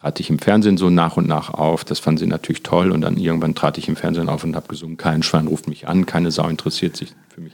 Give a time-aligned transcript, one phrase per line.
[0.00, 1.84] trat ich im Fernsehen so nach und nach auf.
[1.84, 2.90] Das fanden sie natürlich toll.
[2.90, 5.88] Und dann irgendwann trat ich im Fernsehen auf und habe gesungen, kein Schwein ruft mich
[5.88, 7.52] an, keine Sau interessiert sich für mich.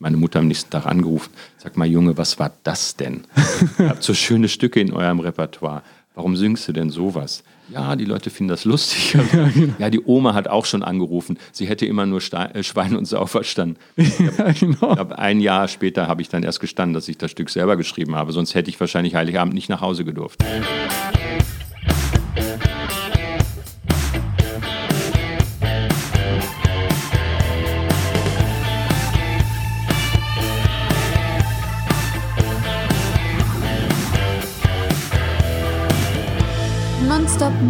[0.00, 3.24] Meine Mutter am nächsten Tag angerufen, sag mal Junge, was war das denn?
[3.78, 5.82] Ihr habt so schöne Stücke in eurem Repertoire.
[6.16, 7.42] Warum singst du denn sowas?
[7.70, 9.14] Ja, die Leute finden das lustig.
[9.32, 9.74] Ja, genau.
[9.78, 11.38] ja die Oma hat auch schon angerufen.
[11.52, 13.76] Sie hätte immer nur Stein, äh, Schwein und Sau verstanden.
[13.96, 14.90] Ja, genau.
[14.90, 17.76] Ich glaub, ein Jahr später habe ich dann erst gestanden, dass ich das Stück selber
[17.76, 18.32] geschrieben habe.
[18.32, 20.44] Sonst hätte ich wahrscheinlich Heiligabend nicht nach Hause gedurft.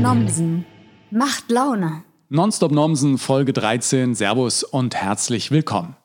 [0.05, 0.67] Nomsen
[1.11, 2.05] macht Laune.
[2.29, 4.15] Nonstop Nomsen Folge 13.
[4.15, 5.97] Servus und herzlich willkommen.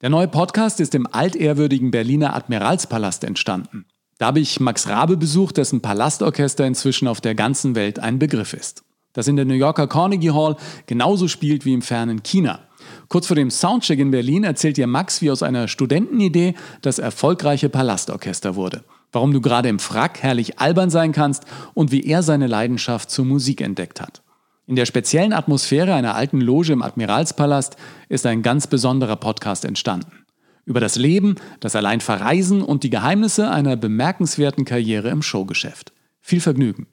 [0.00, 3.84] Der neue Podcast ist im altehrwürdigen Berliner Admiralspalast entstanden.
[4.18, 8.52] Da habe ich Max Rabe besucht, dessen Palastorchester inzwischen auf der ganzen Welt ein Begriff
[8.52, 8.84] ist.
[9.12, 10.54] Das in der New Yorker Carnegie Hall
[10.86, 12.60] genauso spielt wie im fernen China.
[13.08, 17.68] Kurz vor dem Soundcheck in Berlin erzählt dir Max, wie aus einer Studentenidee das erfolgreiche
[17.68, 22.46] Palastorchester wurde warum du gerade im Frack herrlich albern sein kannst und wie er seine
[22.46, 24.22] Leidenschaft zur Musik entdeckt hat.
[24.66, 27.76] In der speziellen Atmosphäre einer alten Loge im Admiralspalast
[28.08, 30.26] ist ein ganz besonderer Podcast entstanden.
[30.66, 35.94] Über das Leben, das allein Verreisen und die Geheimnisse einer bemerkenswerten Karriere im Showgeschäft.
[36.20, 36.86] Viel Vergnügen.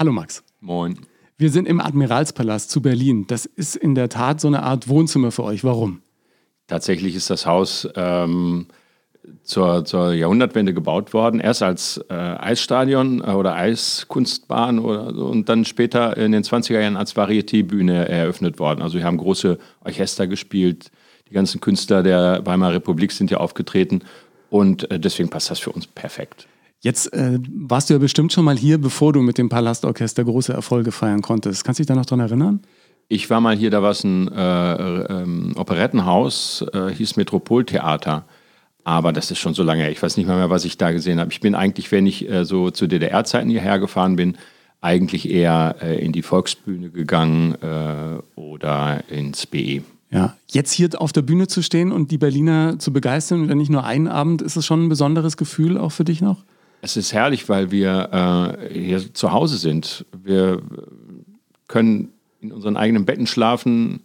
[0.00, 0.42] Hallo Max.
[0.58, 0.98] Moin.
[1.38, 3.26] Wir sind im Admiralspalast zu Berlin.
[3.28, 5.62] Das ist in der Tat so eine Art Wohnzimmer für euch.
[5.62, 6.02] Warum?
[6.66, 8.66] Tatsächlich ist das Haus ähm,
[9.42, 11.40] zur, zur Jahrhundertwende gebaut worden.
[11.40, 16.80] Erst als äh, Eisstadion äh, oder Eiskunstbahn oder so, und dann später in den 20er
[16.80, 18.82] Jahren als Varieté-Bühne eröffnet worden.
[18.82, 20.90] Also wir haben große Orchester gespielt.
[21.28, 24.02] Die ganzen Künstler der Weimarer Republik sind ja aufgetreten.
[24.50, 26.46] Und äh, deswegen passt das für uns perfekt.
[26.80, 30.52] Jetzt äh, warst du ja bestimmt schon mal hier, bevor du mit dem Palastorchester große
[30.52, 31.64] Erfolge feiern konntest.
[31.64, 32.60] Kannst du dich da noch dran erinnern?
[33.12, 38.24] Ich war mal hier, da war es ein äh, ähm, Operettenhaus, äh, hieß Metropoltheater.
[38.84, 39.92] Aber das ist schon so lange her.
[39.92, 41.32] Ich weiß nicht mal mehr, was ich da gesehen habe.
[41.32, 44.36] Ich bin eigentlich, wenn ich äh, so zu DDR-Zeiten hierher gefahren bin,
[44.80, 49.82] eigentlich eher äh, in die Volksbühne gegangen äh, oder ins BE.
[50.10, 53.70] Ja, jetzt hier auf der Bühne zu stehen und die Berliner zu begeistern, wenn nicht
[53.70, 56.38] nur einen Abend, ist es schon ein besonderes Gefühl auch für dich noch?
[56.82, 60.06] Es ist herrlich, weil wir äh, hier zu Hause sind.
[60.12, 60.62] Wir
[61.68, 62.08] können
[62.40, 64.00] in unseren eigenen Betten schlafen,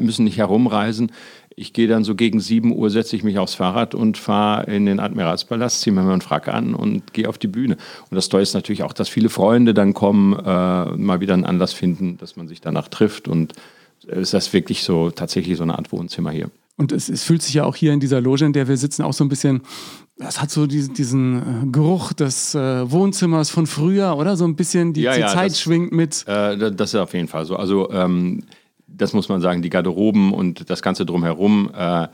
[0.00, 1.12] müssen nicht herumreisen
[1.58, 4.86] ich gehe dann so gegen 7 Uhr, setze ich mich aufs Fahrrad und fahre in
[4.86, 7.76] den Admiralspalast, ziehe mir meinen Frack an und gehe auf die Bühne.
[8.10, 11.44] Und das Tolle ist natürlich auch, dass viele Freunde dann kommen, äh, mal wieder einen
[11.44, 13.28] Anlass finden, dass man sich danach trifft.
[13.28, 13.54] Und
[14.06, 16.50] ist das wirklich so tatsächlich so eine Art Wohnzimmer hier.
[16.76, 19.02] Und es, es, fühlt sich ja auch hier in dieser Loge, in der wir sitzen,
[19.02, 19.62] auch so ein bisschen,
[20.16, 24.36] das hat so diesen, diesen äh, Geruch des äh, Wohnzimmers von früher, oder?
[24.36, 26.24] So ein bisschen die, ja, die ja, Zeit das, schwingt mit.
[26.28, 27.56] Äh, das ist auf jeden Fall so.
[27.56, 28.44] Also ähm,
[28.98, 32.08] das muss man sagen, die Garderoben und das Ganze drumherum äh,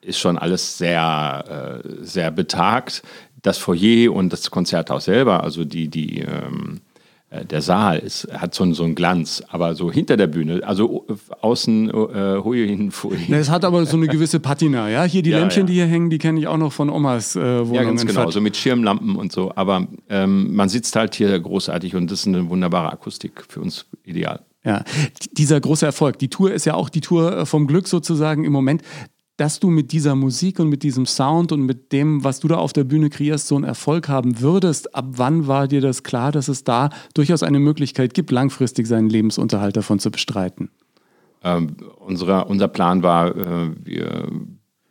[0.00, 3.02] ist schon alles sehr, äh, sehr betagt.
[3.42, 6.80] Das Foyer und das Konzerthaus selber, also die, die, ähm,
[7.28, 11.06] äh, der Saal ist, hat so, so einen Glanz, aber so hinter der Bühne, also
[11.40, 13.18] außen äh, hui hin, pfui.
[13.30, 15.04] Es hat aber so eine gewisse Patina, ja?
[15.04, 15.66] Hier die ja, Lämpchen, ja.
[15.66, 17.74] die hier hängen, die kenne ich auch noch von Omas äh, Wohnung.
[17.74, 19.52] Ja, ganz genau, so mit Schirmlampen und so.
[19.56, 23.86] Aber ähm, man sitzt halt hier großartig und das ist eine wunderbare Akustik für uns
[24.04, 24.40] ideal.
[24.66, 24.82] Ja,
[25.30, 26.18] dieser große Erfolg.
[26.18, 28.82] Die Tour ist ja auch die Tour äh, vom Glück sozusagen im Moment.
[29.38, 32.56] Dass du mit dieser Musik und mit diesem Sound und mit dem, was du da
[32.56, 36.32] auf der Bühne kreierst, so einen Erfolg haben würdest, ab wann war dir das klar,
[36.32, 40.70] dass es da durchaus eine Möglichkeit gibt, langfristig seinen Lebensunterhalt davon zu bestreiten?
[41.44, 44.26] Ähm, unsere, unser Plan war, äh, wir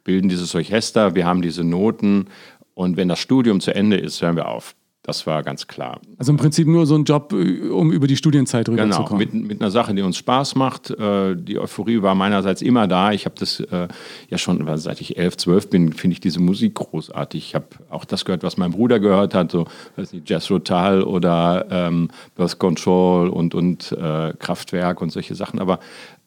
[0.04, 2.28] bilden dieses Orchester, wir haben diese Noten
[2.76, 4.76] und wenn das Studium zu Ende ist, hören wir auf.
[5.06, 6.00] Das war ganz klar.
[6.18, 9.30] Also im Prinzip nur so ein Job, äh, um über die Studienzeit rüberzukommen.
[9.30, 10.90] Genau, mit, mit einer Sache, die uns Spaß macht.
[10.90, 13.12] Äh, die Euphorie war meinerseits immer da.
[13.12, 13.88] Ich habe das äh,
[14.30, 17.46] ja schon, seit ich elf, zwölf bin, finde ich diese Musik großartig.
[17.50, 21.04] Ich habe auch das gehört, was mein Bruder gehört hat, so weiß nicht, Jazz Rotal
[21.04, 25.60] oder ähm, Birth Control und, und äh, Kraftwerk und solche Sachen.
[25.60, 25.80] Aber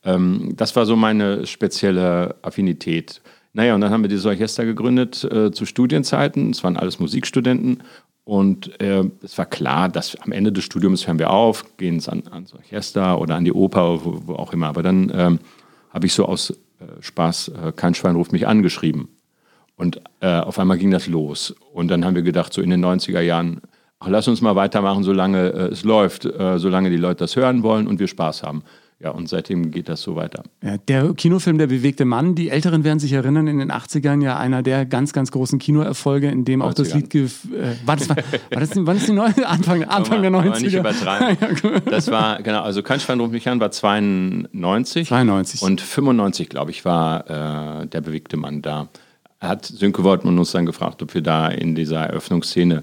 [0.05, 3.21] ähm, das war so meine spezielle Affinität.
[3.55, 6.51] Naja, und dann haben wir dieses Orchester gegründet äh, zu Studienzeiten.
[6.51, 7.83] Es waren alles Musikstudenten
[8.29, 12.25] und äh, es war klar, dass am Ende des Studiums hören wir auf, gehen an,
[12.31, 14.67] ans Orchester oder an die Oper, wo, wo auch immer.
[14.67, 15.39] Aber dann ähm,
[15.89, 16.55] habe ich so aus äh,
[17.01, 19.09] Spaß, äh, kein Schwein ruft mich angeschrieben.
[19.77, 21.55] Und äh, auf einmal ging das los.
[21.73, 23.63] Und dann haben wir gedacht, so in den 90er Jahren,
[23.99, 27.63] ach, lass uns mal weitermachen, solange äh, es läuft, äh, solange die Leute das hören
[27.63, 28.63] wollen und wir Spaß haben.
[29.01, 30.43] Ja, und seitdem geht das so weiter.
[30.61, 34.37] Ja, der Kinofilm Der bewegte Mann, die Älteren werden sich erinnern, in den 80ern ja
[34.37, 37.15] einer der ganz, ganz großen Kinoerfolge, in dem auch das Lied.
[37.15, 37.29] Äh,
[37.87, 40.61] war, das, war, war, das, war das die neue, Anfang, Anfang der 90er?
[40.61, 41.83] nicht übertreiben.
[41.85, 45.07] das war, genau, also Kein Schwein ruft mich an, war 92.
[45.07, 45.63] 92.
[45.63, 48.89] Und 95, glaube ich, war äh, Der bewegte Mann da.
[49.41, 52.83] Hat Sönke Wortmann uns dann gefragt, ob wir da in dieser Eröffnungsszene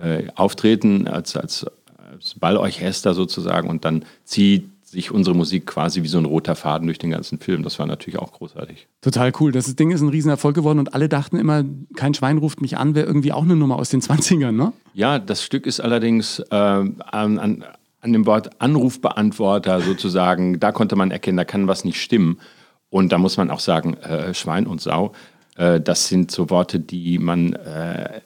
[0.00, 1.66] äh, auftreten als, als,
[2.12, 6.86] als Ballorchester sozusagen und dann zieht sich unsere Musik quasi wie so ein roter Faden
[6.86, 7.62] durch den ganzen Film.
[7.62, 8.88] Das war natürlich auch großartig.
[9.02, 9.52] Total cool.
[9.52, 11.64] Das Ding ist ein Riesenerfolg geworden und alle dachten immer,
[11.94, 14.72] kein Schwein ruft mich an, wäre irgendwie auch eine Nummer aus den 20ern, ne?
[14.94, 16.94] Ja, das Stück ist allerdings äh, an,
[17.38, 17.64] an,
[18.00, 22.38] an dem Wort Anrufbeantworter sozusagen, da konnte man erkennen, da kann was nicht stimmen.
[22.88, 25.12] Und da muss man auch sagen, äh, Schwein und Sau,
[25.56, 28.22] äh, das sind so Worte, die man äh,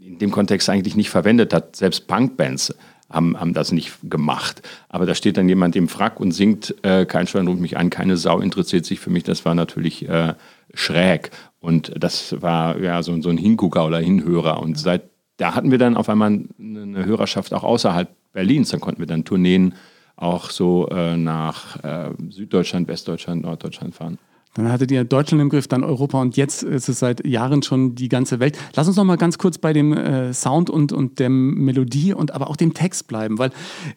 [0.00, 1.74] in dem Kontext eigentlich nicht verwendet hat.
[1.74, 2.72] Selbst Punkbands
[3.10, 4.62] haben, haben das nicht gemacht.
[4.88, 7.90] Aber da steht dann jemand im Frack und singt, äh, kein Schwein ruft mich an,
[7.90, 9.24] keine Sau interessiert sich für mich.
[9.24, 10.34] Das war natürlich äh,
[10.74, 11.30] schräg.
[11.60, 14.60] Und das war ja so, so ein Hingucker oder Hinhörer.
[14.60, 15.02] Und seit
[15.36, 18.70] da hatten wir dann auf einmal eine Hörerschaft auch außerhalb Berlins.
[18.70, 19.74] Dann konnten wir dann Tourneen
[20.16, 24.18] auch so äh, nach äh, Süddeutschland, Westdeutschland, Norddeutschland fahren.
[24.56, 27.94] Dann hattet ihr Deutschland im Griff, dann Europa und jetzt ist es seit Jahren schon
[27.94, 28.58] die ganze Welt.
[28.74, 32.32] Lass uns noch mal ganz kurz bei dem äh, Sound und, und der Melodie und
[32.32, 33.50] aber auch dem Text bleiben, weil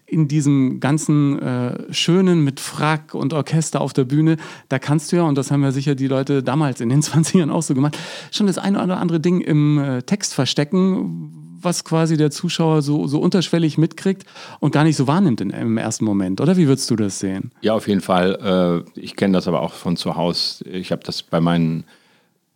[0.06, 4.36] in diesem ganzen äh, Schönen mit Frack und Orchester auf der Bühne,
[4.68, 7.50] da kannst du ja, und das haben ja sicher die Leute damals in den 20ern
[7.52, 7.98] auch so gemacht,
[8.32, 13.08] schon das eine oder andere Ding im äh, Text verstecken, was quasi der Zuschauer so,
[13.08, 14.24] so unterschwellig mitkriegt
[14.60, 16.58] und gar nicht so wahrnimmt in, im ersten Moment, oder?
[16.58, 17.52] Wie würdest du das sehen?
[17.62, 18.86] Ja, auf jeden Fall.
[18.96, 20.66] Äh, ich kenne das aber auch von zu Hause.
[20.66, 21.84] Ich habe das bei meinen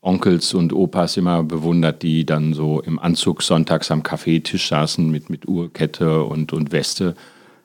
[0.02, 5.30] Onkels und Opas immer bewundert, die dann so im Anzug sonntags am Kaffeetisch saßen mit,
[5.30, 7.16] mit Uhrkette und, und Weste.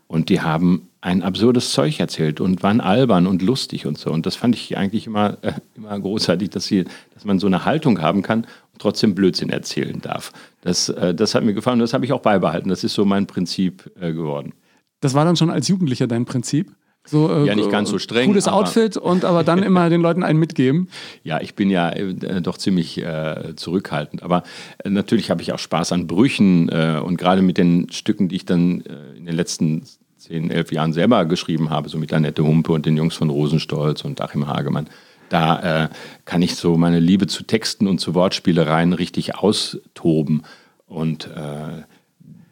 [0.06, 4.10] Und die haben ein absurdes Zeug erzählt und waren albern und lustig und so.
[4.10, 6.84] Und das fand ich eigentlich immer, äh, immer großartig, dass, sie,
[7.14, 8.40] dass man so eine Haltung haben kann
[8.72, 10.32] und trotzdem Blödsinn erzählen darf.
[10.60, 12.68] Das, äh, das hat mir gefallen und das habe ich auch beibehalten.
[12.68, 14.54] Das ist so mein Prinzip äh, geworden.
[15.00, 16.72] Das war dann schon als Jugendlicher dein Prinzip?
[17.08, 18.28] So, äh, ja, nicht ganz so streng.
[18.28, 20.88] Cooles Outfit und aber dann immer den Leuten einen mitgeben.
[21.22, 24.22] Ja, ich bin ja äh, doch ziemlich äh, zurückhaltend.
[24.22, 24.42] Aber
[24.82, 28.36] äh, natürlich habe ich auch Spaß an Brüchen äh, und gerade mit den Stücken, die
[28.36, 29.84] ich dann äh, in den letzten
[30.28, 34.04] zehn, elf Jahren selber geschrieben habe, so mit Annette Humpe und den Jungs von Rosenstolz
[34.04, 34.88] und Achim Hagemann.
[35.30, 35.88] Da äh,
[36.24, 40.42] kann ich so meine Liebe zu Texten und zu Wortspielereien richtig austoben.
[40.86, 41.82] Und äh,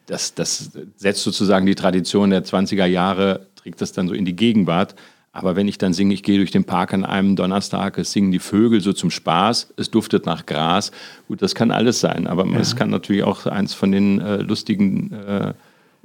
[0.07, 4.37] das, das setzt sozusagen die Tradition der 20er Jahre, trägt das dann so in die
[4.37, 4.95] Gegenwart.
[5.33, 8.31] Aber wenn ich dann singe, ich gehe durch den Park an einem Donnerstag, es singen
[8.33, 10.93] die Vögel so zum Spaß, es duftet nach Gras.
[11.29, 12.59] Gut, das kann alles sein, aber ja.
[12.59, 15.53] es kann natürlich auch eins von den äh, lustigen äh,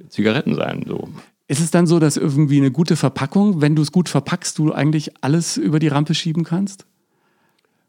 [0.10, 0.84] Zigaretten sein.
[0.86, 1.08] So.
[1.52, 4.72] Ist es dann so, dass irgendwie eine gute Verpackung, wenn du es gut verpackst, du
[4.72, 6.86] eigentlich alles über die Rampe schieben kannst?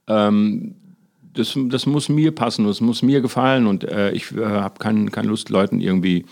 [0.09, 0.75] Ähm,
[1.33, 5.13] das, das muss mir passen, das muss mir gefallen und äh, ich äh, habe keine
[5.13, 6.25] kein Lust, Leuten irgendwie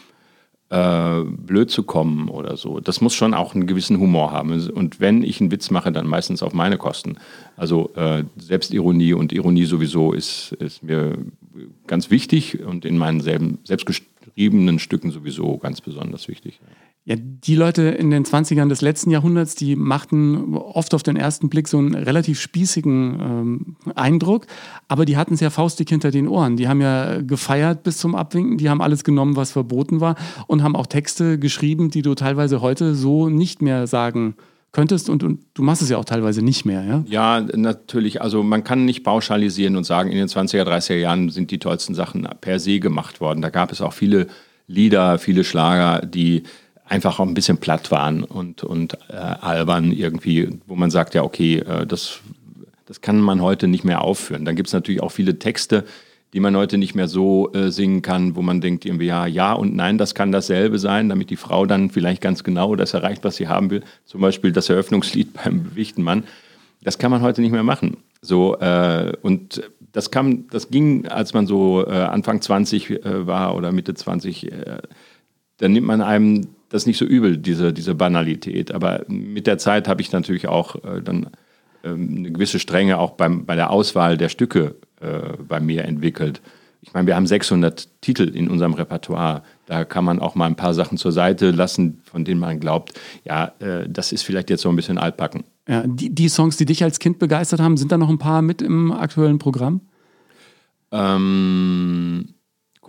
[0.71, 2.81] äh, blöd zu kommen oder so.
[2.81, 4.69] Das muss schon auch einen gewissen Humor haben.
[4.69, 7.15] Und wenn ich einen Witz mache, dann meistens auf meine Kosten.
[7.57, 11.17] Also äh, Selbstironie und Ironie sowieso ist, ist mir
[11.87, 16.59] ganz wichtig und in meinen selben, selbstgeschriebenen Stücken sowieso ganz besonders wichtig.
[16.61, 16.75] Ja,
[17.07, 21.67] die Leute in den 20ern des letzten Jahrhunderts, die machten oft auf den ersten Blick
[21.67, 24.47] so einen relativ spießigen ähm, Eindruck,
[24.87, 26.57] aber die hatten es ja faustig hinter den Ohren.
[26.57, 30.15] Die haben ja gefeiert bis zum Abwinken, die haben alles genommen, was verboten war
[30.47, 34.35] und haben auch Texte geschrieben, die du teilweise heute so nicht mehr sagen
[34.73, 37.05] könntest und, und du machst es ja auch teilweise nicht mehr, ja?
[37.09, 38.23] Ja, natürlich.
[38.23, 41.95] Also man kann nicht pauschalisieren und sagen, in den 20er, 30er Jahren sind die tollsten
[41.95, 43.43] Sachen per se gemacht worden.
[43.43, 44.29] Da gab es auch viele
[44.69, 46.45] Lieder, viele Schlager, die
[46.91, 51.23] einfach auch ein bisschen platt waren und, und äh, albern irgendwie, wo man sagt, ja,
[51.23, 52.21] okay, äh, das,
[52.85, 54.45] das kann man heute nicht mehr aufführen.
[54.45, 55.85] Dann gibt es natürlich auch viele Texte,
[56.33, 59.53] die man heute nicht mehr so äh, singen kann, wo man denkt irgendwie, ja, ja
[59.53, 63.23] und nein, das kann dasselbe sein, damit die Frau dann vielleicht ganz genau das erreicht,
[63.23, 63.85] was sie haben will.
[64.05, 66.25] Zum Beispiel das Eröffnungslied beim bewegten Mann.
[66.83, 67.99] Das kann man heute nicht mehr machen.
[68.21, 73.55] So, äh, und das kam, das ging, als man so äh, Anfang 20 äh, war
[73.55, 74.51] oder Mitte 20,
[75.59, 78.73] dann nimmt man einem das nicht so übel, diese, diese Banalität.
[78.73, 81.27] Aber mit der Zeit habe ich natürlich auch äh, dann
[81.85, 86.41] ähm, eine gewisse Strenge auch beim, bei der Auswahl der Stücke äh, bei mir entwickelt.
[86.83, 89.43] Ich meine, wir haben 600 Titel in unserem Repertoire.
[89.67, 92.99] Da kann man auch mal ein paar Sachen zur Seite lassen, von denen man glaubt,
[93.25, 95.45] ja, äh, das ist vielleicht jetzt so ein bisschen altbacken.
[95.69, 98.43] Ja, die, die Songs, die dich als Kind begeistert haben, sind da noch ein paar
[98.43, 99.83] mit im aktuellen Programm?
[100.91, 102.35] Ähm,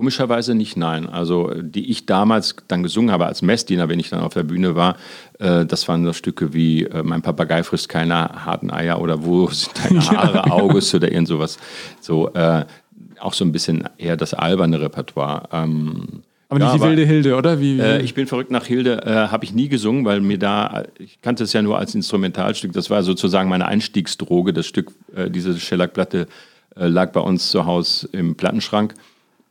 [0.01, 1.07] Komischerweise nicht, nein.
[1.07, 4.75] Also die ich damals dann gesungen habe als Messdiener, wenn ich dann auf der Bühne
[4.75, 4.95] war,
[5.37, 9.47] äh, das waren so Stücke wie äh, Mein Papagei frisst keine harten Eier oder Wo
[9.51, 10.51] sind deine Haare, ja.
[10.53, 11.59] August oder irgend sowas.
[11.99, 12.65] So, äh,
[13.19, 15.47] auch so ein bisschen eher das alberne Repertoire.
[15.51, 17.59] Ähm, aber nicht ja, die wilde Hilde, oder?
[17.59, 17.81] Wie, wie?
[17.81, 21.21] Äh, ich bin verrückt nach Hilde, äh, habe ich nie gesungen, weil mir da, ich
[21.21, 24.51] kannte es ja nur als Instrumentalstück, das war sozusagen meine Einstiegsdroge.
[24.51, 26.25] Das Stück, äh, diese Schellackplatte
[26.75, 28.95] äh, lag bei uns zu Hause im Plattenschrank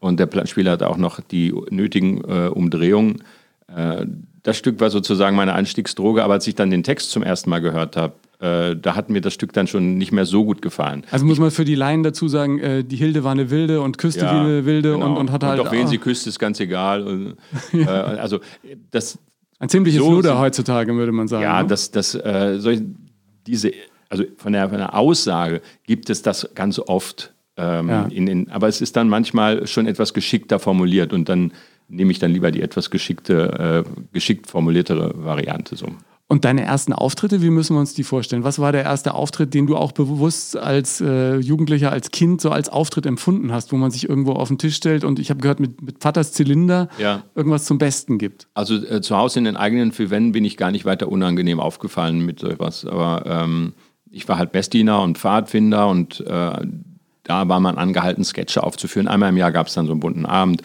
[0.00, 3.22] und der Plattenspieler hatte auch noch die nötigen äh, Umdrehungen.
[3.74, 4.06] Äh,
[4.42, 7.60] das Stück war sozusagen meine Einstiegsdroge, aber als ich dann den Text zum ersten Mal
[7.60, 11.04] gehört habe, äh, da hat mir das Stück dann schon nicht mehr so gut gefallen.
[11.10, 13.98] Also muss man für die Laien dazu sagen, äh, die Hilde war eine Wilde und
[13.98, 15.10] küsste ja, wie eine Wilde genau.
[15.10, 15.60] und, und hat halt.
[15.60, 17.06] Und doch wen sie küsst, ist ganz egal.
[17.06, 17.36] Und,
[17.74, 18.40] äh, also
[18.90, 19.18] das.
[19.58, 21.42] Ein ziemliches so, Luder heutzutage, würde man sagen.
[21.42, 21.68] Ja, ne?
[21.68, 22.80] das, das, äh, solch,
[23.46, 23.72] diese,
[24.08, 27.34] also von der, von der Aussage gibt es das ganz oft.
[27.60, 28.06] Ähm, ja.
[28.10, 31.52] in, in, aber es ist dann manchmal schon etwas geschickter formuliert und dann
[31.88, 35.86] nehme ich dann lieber die etwas geschickte, äh, geschickt formuliertere Variante so.
[36.28, 38.44] Und deine ersten Auftritte, wie müssen wir uns die vorstellen?
[38.44, 42.50] Was war der erste Auftritt, den du auch bewusst als äh, Jugendlicher, als Kind so
[42.50, 45.40] als Auftritt empfunden hast, wo man sich irgendwo auf den Tisch stellt und ich habe
[45.40, 47.24] gehört, mit, mit Vaters Zylinder ja.
[47.34, 48.46] irgendwas zum Besten gibt?
[48.54, 51.58] Also äh, zu Hause in den eigenen vier Wänden bin ich gar nicht weiter unangenehm
[51.58, 52.86] aufgefallen mit sowas.
[52.86, 53.72] Aber ähm,
[54.08, 56.64] ich war halt Bestdiener und Pfadfinder und äh,
[57.22, 59.08] da war man angehalten, Sketche aufzuführen.
[59.08, 60.62] Einmal im Jahr gab es dann so einen bunten Abend.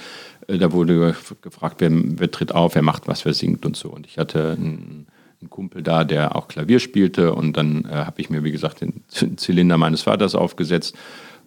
[0.48, 3.90] Äh, da wurde gefragt, wer, wer tritt auf, wer macht was, wer singt und so.
[3.90, 5.08] Und ich hatte einen
[5.42, 8.82] ein Kumpel da, der auch Klavier spielte und dann äh, habe ich mir, wie gesagt,
[8.82, 10.96] den Zylinder meines Vaters aufgesetzt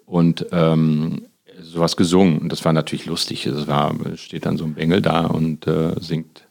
[0.06, 1.22] und ähm,
[1.60, 2.38] sowas gesungen.
[2.38, 3.46] Und das war natürlich lustig.
[3.46, 6.46] Es war, steht dann so ein Bengel da und äh, singt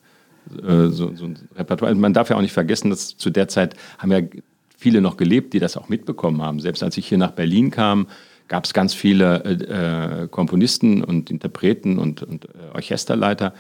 [0.62, 1.94] äh, so, so, ein Repertoire.
[1.96, 4.22] Man darf ja auch nicht vergessen, dass zu der Zeit haben ja
[4.78, 6.60] viele noch gelebt, die das auch mitbekommen haben.
[6.60, 8.08] Selbst als ich hier nach Berlin kam,
[8.48, 13.54] gab es ganz viele äh, äh, Komponisten und Interpreten und, und äh, Orchesterleiter,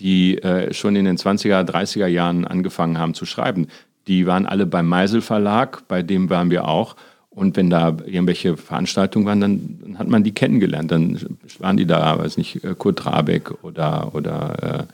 [0.00, 3.68] die äh, schon in den 20er, 30er Jahren angefangen haben zu schreiben.
[4.06, 6.96] Die waren alle beim Meisel Verlag, bei dem waren wir auch.
[7.30, 10.90] Und wenn da irgendwelche Veranstaltungen waren, dann, hat man die kennengelernt.
[10.90, 11.18] Dann
[11.60, 14.92] waren die da, weiß nicht, äh, Kurt Rabeck oder, oder äh,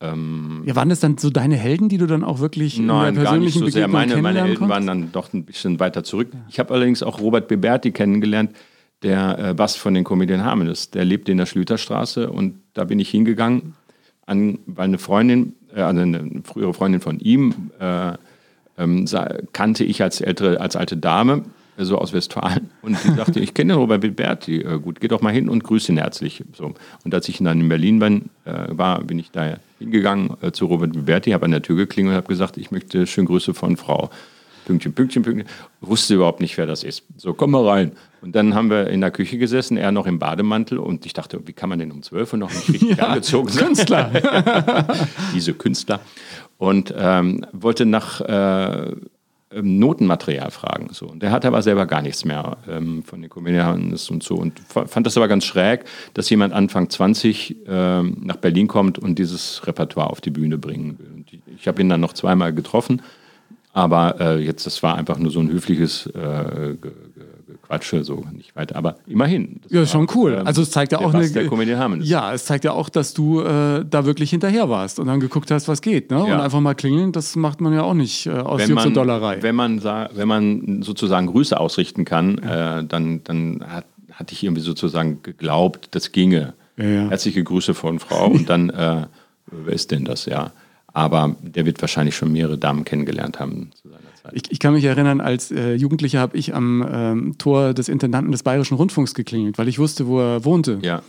[0.00, 3.14] ähm, ja, waren das dann so deine Helden, die du dann auch wirklich Nein, in
[3.16, 3.88] der gar nicht so sehr.
[3.88, 4.70] Meine, meine Helden konntest?
[4.70, 6.28] waren dann doch ein bisschen weiter zurück.
[6.48, 8.52] Ich habe allerdings auch Robert Beberti kennengelernt,
[9.02, 10.90] der äh, Bass von den Comedian Harmonists.
[10.90, 13.74] Der lebt in der Schlüterstraße und da bin ich hingegangen
[14.26, 18.12] an, weil eine Freundin, äh, also eine frühere Freundin von ihm, äh,
[18.76, 19.06] ähm,
[19.52, 21.42] kannte ich als ältere, als alte Dame,
[21.84, 22.70] so aus Westfalen.
[22.82, 25.92] Und die sagte, ich kenne Robert Bilberti äh, gut, geh doch mal hin und grüße
[25.92, 26.44] ihn herzlich.
[26.54, 26.74] So.
[27.04, 30.66] Und als ich dann in Berlin bin, äh, war, bin ich da hingegangen äh, zu
[30.66, 33.76] Robert Bilberti, habe an der Tür geklingelt und habe gesagt, ich möchte schöne Grüße von
[33.76, 34.10] Frau.
[34.68, 35.48] Pünktchen, Pünktchen, Pünktchen.
[35.80, 37.04] Wusste überhaupt nicht, wer das ist.
[37.16, 37.92] So, komm mal rein.
[38.20, 41.40] Und dann haben wir in der Küche gesessen, er noch im Bademantel und ich dachte,
[41.46, 43.66] wie kann man denn um 12 Uhr noch nicht richtig ja, angezogen sein?
[43.66, 44.86] Künstler.
[45.34, 46.00] Diese Künstler.
[46.58, 48.96] Und ähm, wollte nach äh,
[49.50, 50.88] ähm, Notenmaterial fragen.
[50.92, 51.06] So.
[51.06, 54.34] Und der hatte aber selber gar nichts mehr ähm, von den Komödianten und so.
[54.34, 59.18] Und fand das aber ganz schräg, dass jemand Anfang 20 ähm, nach Berlin kommt und
[59.18, 61.10] dieses Repertoire auf die Bühne bringen will.
[61.14, 63.02] Und ich habe ihn dann noch zweimal getroffen.
[63.72, 66.74] Aber äh, jetzt, das war einfach nur so ein höfliches äh,
[67.68, 68.76] Quatsche, so nicht weiter.
[68.76, 69.60] Aber immerhin.
[69.68, 70.38] Ja, schon cool.
[70.40, 71.30] Ähm, also es zeigt ja auch eine.
[71.30, 75.06] Der Comedian ja, es zeigt ja auch, dass du äh, da wirklich hinterher warst und
[75.06, 76.10] dann geguckt hast, was geht.
[76.10, 76.16] Ne?
[76.16, 76.36] Ja.
[76.36, 78.96] Und einfach mal klingeln, das macht man ja auch nicht äh, aus wenn Jux und
[78.96, 79.42] Dollerei.
[79.42, 82.78] Wenn man, wenn man sozusagen Grüße ausrichten kann, ja.
[82.78, 86.54] äh, dann, dann hat, hatte ich irgendwie sozusagen geglaubt, das ginge.
[86.78, 89.06] Ja, Herzliche Grüße von Frau und dann, äh,
[89.46, 90.52] wer ist denn das, ja?
[90.98, 94.32] Aber der wird wahrscheinlich schon mehrere Damen kennengelernt haben zu seiner Zeit.
[94.34, 98.32] Ich, ich kann mich erinnern, als äh, Jugendlicher habe ich am ähm, Tor des Intendanten
[98.32, 100.80] des Bayerischen Rundfunks geklingelt, weil ich wusste, wo er wohnte.
[100.82, 101.02] Ja.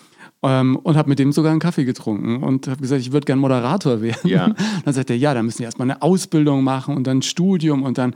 [0.43, 3.39] Ähm, und habe mit dem sogar einen Kaffee getrunken und habe gesagt, ich würde gern
[3.39, 4.29] Moderator werden.
[4.29, 4.53] Ja.
[4.85, 7.81] Dann sagt er, ja, da müssen wir erstmal eine Ausbildung machen und dann ein Studium
[7.81, 8.13] und dann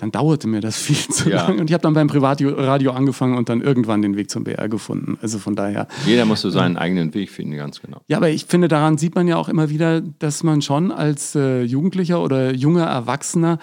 [0.00, 1.46] dann dauerte mir das viel zu ja.
[1.46, 1.60] lange.
[1.60, 5.18] Und ich habe dann beim Privatradio angefangen und dann irgendwann den Weg zum BR gefunden.
[5.20, 5.88] Also von daher.
[6.06, 8.00] Jeder muss so seinen eigenen Weg finden, ganz genau.
[8.08, 11.34] Ja, aber ich finde, daran sieht man ja auch immer wieder, dass man schon als
[11.34, 13.58] äh, Jugendlicher oder junger Erwachsener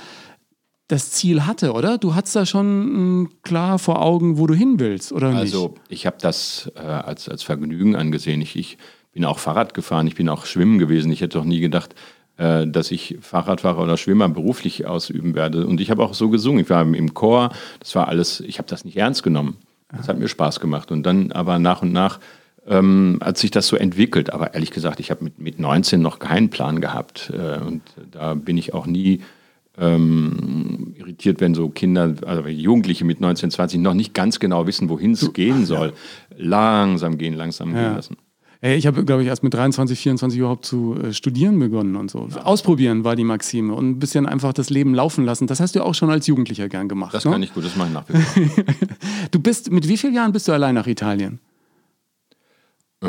[0.88, 1.98] das Ziel hatte, oder?
[1.98, 5.40] Du hattest da schon mh, klar vor Augen, wo du hin willst, oder nicht?
[5.40, 8.40] Also ich habe das äh, als, als Vergnügen angesehen.
[8.42, 8.78] Ich, ich
[9.12, 11.12] bin auch Fahrrad gefahren, ich bin auch schwimmen gewesen.
[11.12, 11.96] Ich hätte doch nie gedacht,
[12.38, 15.66] äh, dass ich Fahrradfahrer oder Schwimmer beruflich ausüben werde.
[15.66, 16.62] Und ich habe auch so gesungen.
[16.62, 19.58] Ich war im Chor, das war alles, ich habe das nicht ernst genommen.
[19.96, 20.92] Das hat mir Spaß gemacht.
[20.92, 22.20] Und dann aber nach und nach
[22.68, 24.32] ähm, hat sich das so entwickelt.
[24.32, 27.32] Aber ehrlich gesagt, ich habe mit, mit 19 noch keinen Plan gehabt.
[27.34, 29.22] Äh, und da bin ich auch nie
[29.78, 34.90] ähm, irritiert, wenn so Kinder, also Jugendliche mit 19, 20 noch nicht ganz genau wissen,
[34.90, 35.94] wohin es gehen soll.
[36.36, 37.82] Langsam gehen, langsam ja.
[37.82, 38.18] gehen lassen.
[38.60, 42.10] Hey, ich habe, glaube ich, erst mit 23, 24 überhaupt zu äh, studieren begonnen und
[42.10, 42.28] so.
[42.44, 45.46] Ausprobieren war die Maxime und ein bisschen einfach das Leben laufen lassen.
[45.46, 47.14] Das hast du auch schon als Jugendlicher gern gemacht.
[47.14, 47.32] Das ne?
[47.32, 48.66] kann ich gut, das mache ich nach wie vor.
[49.32, 51.40] Du bist, mit wie vielen Jahren bist du allein nach Italien?
[53.02, 53.08] äh,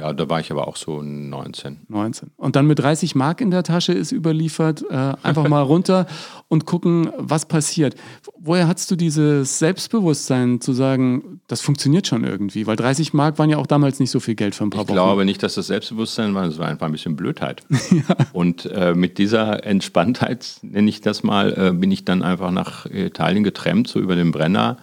[0.00, 1.80] ja, da war ich aber auch so 19.
[1.88, 2.30] 19.
[2.36, 6.06] Und dann mit 30 Mark in der Tasche ist überliefert, äh, einfach mal runter
[6.48, 7.94] und gucken, was passiert.
[8.38, 12.66] Woher hattest du dieses Selbstbewusstsein zu sagen, das funktioniert schon irgendwie?
[12.66, 14.88] Weil 30 Mark waren ja auch damals nicht so viel Geld für ein paar Ich
[14.88, 14.94] Wochen.
[14.94, 17.62] glaube nicht, dass das Selbstbewusstsein war, es war einfach ein bisschen Blödheit.
[18.32, 22.86] Und äh, mit dieser Entspanntheit, nenne ich das mal, äh, bin ich dann einfach nach
[22.86, 24.78] Italien getrennt, so über den Brenner.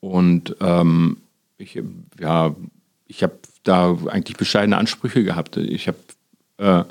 [0.00, 1.16] Und ähm,
[1.56, 1.82] ich,
[2.20, 2.54] ja,
[3.06, 3.38] ich habe
[3.68, 5.56] da eigentlich bescheidene Ansprüche gehabt.
[5.56, 5.98] Ich habe
[6.58, 6.84] äh,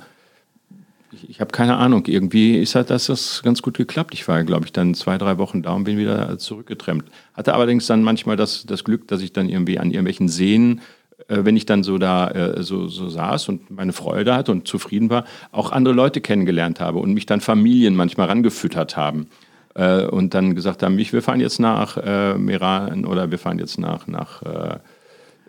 [1.15, 4.13] ich, ich habe keine Ahnung, irgendwie ist halt das, das ganz gut geklappt.
[4.13, 7.05] Ich war, glaube ich, dann zwei, drei Wochen da und bin wieder zurückgetrennt.
[7.33, 10.81] Hatte allerdings dann manchmal das, das Glück, dass ich dann irgendwie an irgendwelchen Seen,
[11.27, 14.67] äh, wenn ich dann so da äh, so, so saß und meine Freude hatte und
[14.67, 19.27] zufrieden war, auch andere Leute kennengelernt habe und mich dann Familien manchmal rangefüttert haben.
[19.73, 23.59] Äh, und dann gesagt haben, ich, wir fahren jetzt nach äh, Meran oder wir fahren
[23.59, 24.79] jetzt nach, nach äh,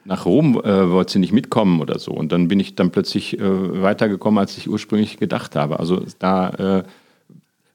[0.07, 2.13] nach Rom äh, wollte sie nicht mitkommen oder so.
[2.13, 5.79] Und dann bin ich dann plötzlich äh, weitergekommen, als ich ursprünglich gedacht habe.
[5.81, 6.83] Also da, äh,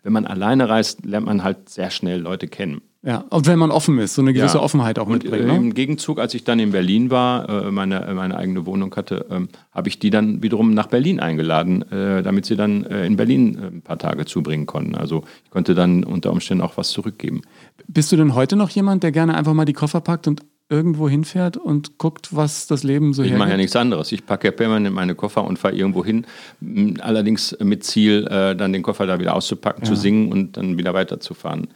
[0.04, 2.82] wenn man alleine reist, lernt man halt sehr schnell Leute kennen.
[3.04, 4.64] Ja, und wenn man offen ist, so eine gewisse Ja.
[4.64, 5.44] Offenheit auch Und mitbringt.
[5.44, 5.56] äh, Ne?
[5.58, 9.50] im Gegenzug, als ich dann in Berlin war, äh, meine, meine eigene Wohnung hatte, ähm,
[9.72, 13.82] habe ich die dann wiederum nach Berlin eingeladen, äh, damit sie dann in Berlin ein
[13.82, 14.94] paar Tage zubringen konnten.
[14.94, 17.42] Also ich konnte dann unter Umständen auch was zurückgeben.
[17.88, 21.10] Bist du denn heute noch jemand, der gerne einfach mal die Koffer packt und irgendwo
[21.10, 23.58] hinfährt und guckt, was das Leben so Ich mache ja hergibt?
[23.62, 24.12] nichts anderes.
[24.14, 26.26] Ich packe ja permanent meine Koffer und fahre irgendwo hin.
[27.02, 30.94] Allerdings mit Ziel, äh, dann den Koffer da wieder auszupacken, zu singen und dann wieder
[30.94, 31.68] weiterzufahren.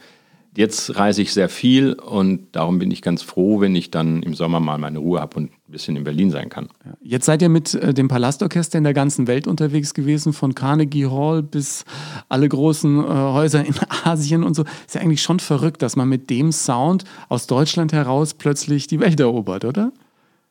[0.56, 4.34] Jetzt reise ich sehr viel und darum bin ich ganz froh, wenn ich dann im
[4.34, 6.68] Sommer mal meine Ruhe habe und ein bisschen in Berlin sein kann.
[7.02, 11.06] Jetzt seid ihr mit äh, dem Palastorchester in der ganzen Welt unterwegs gewesen, von Carnegie
[11.06, 11.84] Hall bis
[12.30, 14.64] alle großen äh, Häuser in Asien und so.
[14.86, 18.98] Ist ja eigentlich schon verrückt, dass man mit dem Sound aus Deutschland heraus plötzlich die
[18.98, 19.92] Welt erobert, oder?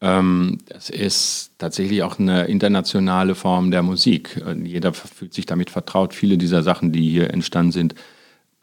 [0.01, 4.39] Ähm, das ist tatsächlich auch eine internationale Form der Musik.
[4.45, 6.13] Äh, Jeder fühlt sich damit vertraut.
[6.13, 7.95] Viele dieser Sachen, die hier entstanden sind,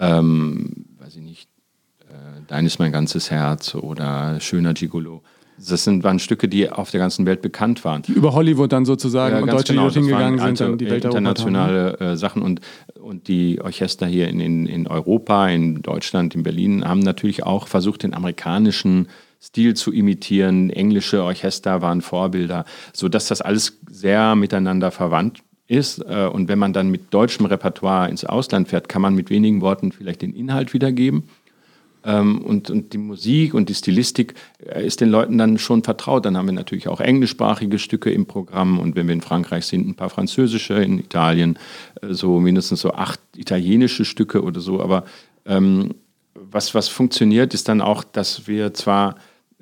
[0.02, 1.48] ähm, weiß ich nicht,
[2.08, 5.22] äh, Dein ist mein ganzes Herz oder Schöner Gigolo.
[5.58, 8.02] Das sind, waren Stücke, die auf der ganzen Welt bekannt waren.
[8.08, 9.88] Über Hollywood dann sozusagen und ganz Deutsche, genau.
[9.88, 12.60] die dorthin gegangen sind, alte, dann die Welt internationale äh, Sachen und,
[13.00, 17.68] und die Orchester hier in, in, in Europa, in Deutschland, in Berlin haben natürlich auch
[17.68, 19.08] versucht, den amerikanischen
[19.40, 20.70] Stil zu imitieren.
[20.70, 25.98] Englische Orchester waren Vorbilder, sodass das alles sehr miteinander verwandt ist.
[26.00, 29.60] Äh, Und wenn man dann mit deutschem Repertoire ins Ausland fährt, kann man mit wenigen
[29.60, 31.24] Worten vielleicht den Inhalt wiedergeben.
[32.04, 34.34] Ähm, und, und die Musik und die Stilistik
[34.66, 36.24] äh, ist den Leuten dann schon vertraut.
[36.24, 39.88] Dann haben wir natürlich auch englischsprachige Stücke im Programm und wenn wir in Frankreich sind,
[39.88, 41.58] ein paar französische, in Italien
[42.00, 44.80] äh, so mindestens so acht italienische Stücke oder so.
[44.80, 45.04] Aber
[45.46, 45.94] ähm,
[46.34, 49.14] was, was funktioniert, ist dann auch, dass wir zwar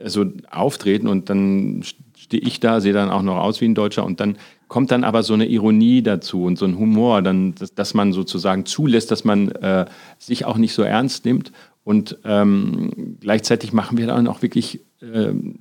[0.03, 1.83] so auftreten und dann
[2.17, 4.39] stehe ich da, sehe dann auch noch aus wie ein Deutscher und dann
[4.71, 8.13] kommt dann aber so eine Ironie dazu und so ein Humor, dann, dass, dass man
[8.13, 11.51] sozusagen zulässt, dass man äh, sich auch nicht so ernst nimmt.
[11.83, 15.57] Und ähm, gleichzeitig machen wir dann auch wirklich, ähm,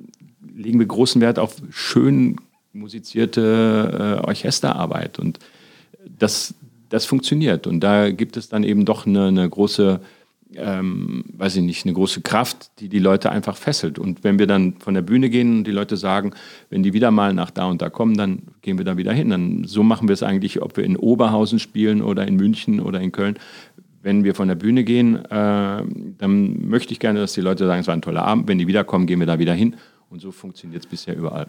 [0.56, 2.36] legen wir großen Wert auf schön
[2.72, 5.18] musizierte äh, Orchesterarbeit.
[5.18, 5.40] Und
[6.08, 6.54] das,
[6.90, 7.66] das funktioniert.
[7.66, 10.02] Und da gibt es dann eben doch eine, eine große
[10.56, 14.00] ähm, weiß ich nicht, eine große Kraft, die die Leute einfach fesselt.
[14.00, 16.32] Und wenn wir dann von der Bühne gehen und die Leute sagen,
[16.70, 19.30] wenn die wieder mal nach da und da kommen, dann gehen wir da wieder hin.
[19.30, 23.00] Dann, so machen wir es eigentlich, ob wir in Oberhausen spielen oder in München oder
[23.00, 23.38] in Köln.
[24.02, 25.84] Wenn wir von der Bühne gehen, äh,
[26.18, 28.48] dann möchte ich gerne, dass die Leute sagen, es war ein toller Abend.
[28.48, 29.76] Wenn die wiederkommen, gehen wir da wieder hin.
[30.10, 31.48] Und so funktioniert es bisher überall.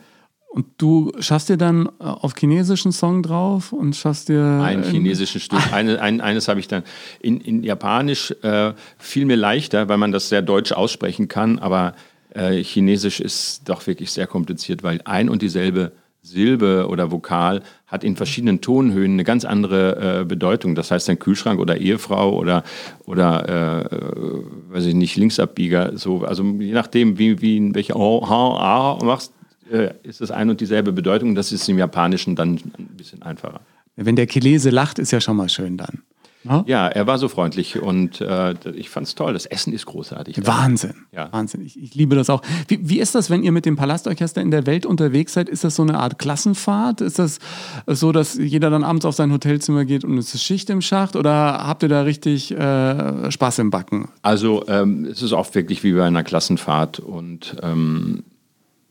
[0.52, 4.60] Und du schaffst dir dann äh, auf chinesischen Song drauf und schaffst dir.
[4.62, 5.60] Ein chinesisches Stück.
[5.72, 6.82] Eine, ein, eines habe ich dann
[7.20, 11.60] in, in Japanisch äh, viel mir leichter, weil man das sehr deutsch aussprechen kann.
[11.60, 11.94] Aber
[12.34, 18.02] äh, Chinesisch ist doch wirklich sehr kompliziert, weil ein und dieselbe Silbe oder Vokal hat
[18.02, 20.74] in verschiedenen Tonhöhen eine ganz andere äh, Bedeutung.
[20.74, 22.64] Das heißt, ein Kühlschrank oder Ehefrau oder,
[23.06, 25.96] oder äh, weiß ich nicht, Linksabbieger.
[25.96, 29.32] So, also je nachdem, wie, wie in welcher oh, ha, ah machst,
[29.70, 31.35] äh, ist es ein und dieselbe Bedeutung.
[31.35, 33.61] Das ist im Japanischen dann ein bisschen einfacher.
[33.96, 36.02] Wenn der Chinese lacht, ist ja schon mal schön dann.
[36.44, 36.64] Ja?
[36.66, 39.35] Ja, er war so freundlich und äh, ich fand es toll.
[39.35, 40.46] Das Essen ist großartig.
[40.46, 40.94] Wahnsinn.
[41.12, 41.30] Ja.
[41.33, 41.61] Wahnsinn.
[41.61, 42.40] Ich, ich liebe das auch.
[42.68, 45.50] Wie, wie ist das, wenn ihr mit dem Palastorchester in der Welt unterwegs seid?
[45.50, 47.02] Ist das so eine Art Klassenfahrt?
[47.02, 47.40] Ist das
[47.87, 51.14] so, dass jeder dann abends auf sein Hotelzimmer geht und es ist Schicht im Schacht?
[51.14, 54.09] Oder habt ihr da richtig äh, Spaß im Backen?
[54.22, 58.22] Also ähm, es ist oft wirklich wie bei einer Klassenfahrt und ähm,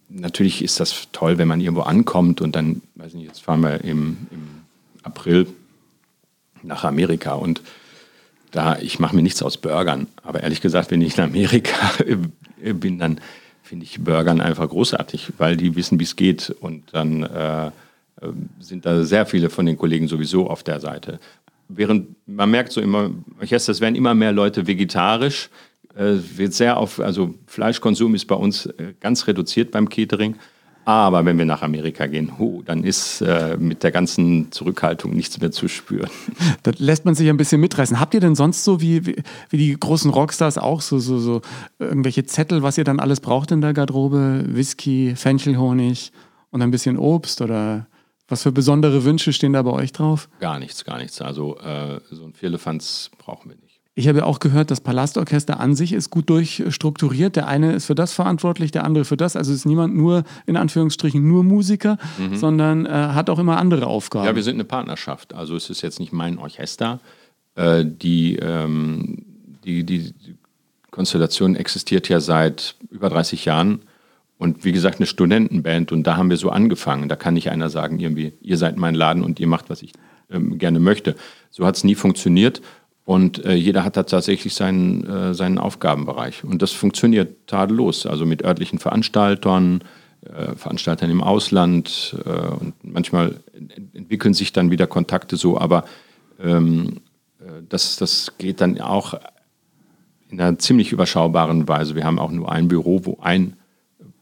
[0.10, 3.84] natürlich ist das toll, wenn man irgendwo ankommt und dann, weiß nicht, jetzt fahren wir
[3.84, 4.50] im, im
[5.04, 5.48] April
[6.64, 7.62] nach Amerika und
[8.52, 11.92] da, ich mache mir nichts aus Burgern, aber ehrlich gesagt, wenn ich in Amerika
[12.74, 13.22] bin, dann
[13.62, 17.72] finde ich Burgern einfach großartig, weil die wissen, wie es geht und dann äh,
[18.60, 21.20] sind da sehr viele von den Kollegen sowieso auf der Seite.
[21.68, 25.50] Während man merkt so immer, es werden immer mehr Leute vegetarisch,
[25.96, 30.36] äh, wird sehr auf, also Fleischkonsum ist bei uns äh, ganz reduziert beim Catering.
[30.86, 35.40] Aber wenn wir nach Amerika gehen, oh, dann ist äh, mit der ganzen Zurückhaltung nichts
[35.40, 36.10] mehr zu spüren.
[36.64, 38.00] Da lässt man sich ein bisschen mitreißen.
[38.00, 39.16] Habt ihr denn sonst so wie, wie,
[39.50, 41.42] wie, die großen Rockstars auch so, so, so
[41.78, 44.46] irgendwelche Zettel, was ihr dann alles braucht in der Garderobe?
[44.48, 46.12] Whisky, Fenchelhonig
[46.50, 47.86] und ein bisschen Obst oder
[48.28, 50.28] was für besondere Wünsche stehen da bei euch drauf?
[50.40, 51.22] Gar nichts, gar nichts.
[51.22, 53.69] Also äh, so ein Vierlefanz brauchen wir nicht.
[54.00, 57.36] Ich habe ja auch gehört, das Palastorchester an sich ist gut durchstrukturiert.
[57.36, 59.36] Der eine ist für das verantwortlich, der andere für das.
[59.36, 62.38] Also ist niemand nur, in Anführungsstrichen, nur Musiker, mhm.
[62.38, 64.26] sondern äh, hat auch immer andere Aufgaben.
[64.26, 65.34] Ja, wir sind eine Partnerschaft.
[65.34, 67.02] Also es ist jetzt nicht mein Orchester.
[67.56, 69.26] Äh, die, ähm,
[69.66, 70.14] die, die,
[70.92, 73.82] Konstellation existiert ja seit über 30 Jahren.
[74.38, 75.92] Und wie gesagt, eine Studentenband.
[75.92, 77.10] Und da haben wir so angefangen.
[77.10, 79.92] Da kann nicht einer sagen, irgendwie, ihr seid mein Laden und ihr macht, was ich
[80.32, 81.16] ähm, gerne möchte.
[81.50, 82.62] So hat es nie funktioniert.
[83.10, 86.44] Und äh, jeder hat da tatsächlich seinen, äh, seinen Aufgabenbereich.
[86.44, 88.06] Und das funktioniert tadellos.
[88.06, 89.84] Also mit örtlichen Veranstaltern,
[90.22, 92.16] äh, Veranstaltern im Ausland.
[92.24, 93.40] Äh, und manchmal
[93.94, 95.60] entwickeln sich dann wieder Kontakte so.
[95.60, 95.86] Aber
[96.40, 96.98] ähm,
[97.40, 99.16] äh, das, das geht dann auch
[100.30, 101.96] in einer ziemlich überschaubaren Weise.
[101.96, 103.58] Wir haben auch nur ein Büro, wo ein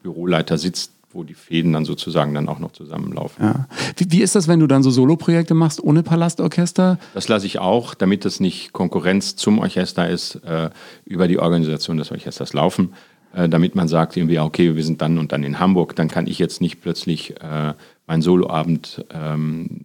[0.02, 3.44] Büroleiter sitzt, wo die Fäden dann sozusagen dann auch noch zusammenlaufen.
[3.44, 3.68] Ja.
[3.98, 7.00] Wie, wie, ist das, wenn du dann so Soloprojekte machst ohne Palastorchester?
[7.16, 10.70] Das lasse ich auch, damit es nicht Konkurrenz zum Orchester ist, äh,
[11.06, 12.94] über die Organisation des Orchesters laufen.
[13.34, 16.28] Äh, damit man sagt irgendwie, okay, wir sind dann und dann in Hamburg, dann kann
[16.28, 17.74] ich jetzt nicht plötzlich äh,
[18.06, 19.82] meinen Soloabend ähm,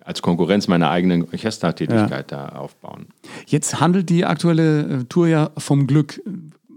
[0.00, 2.48] als Konkurrenz meiner eigenen Orchestertätigkeit ja.
[2.48, 3.06] da aufbauen.
[3.46, 6.20] Jetzt handelt die aktuelle äh, Tour ja vom Glück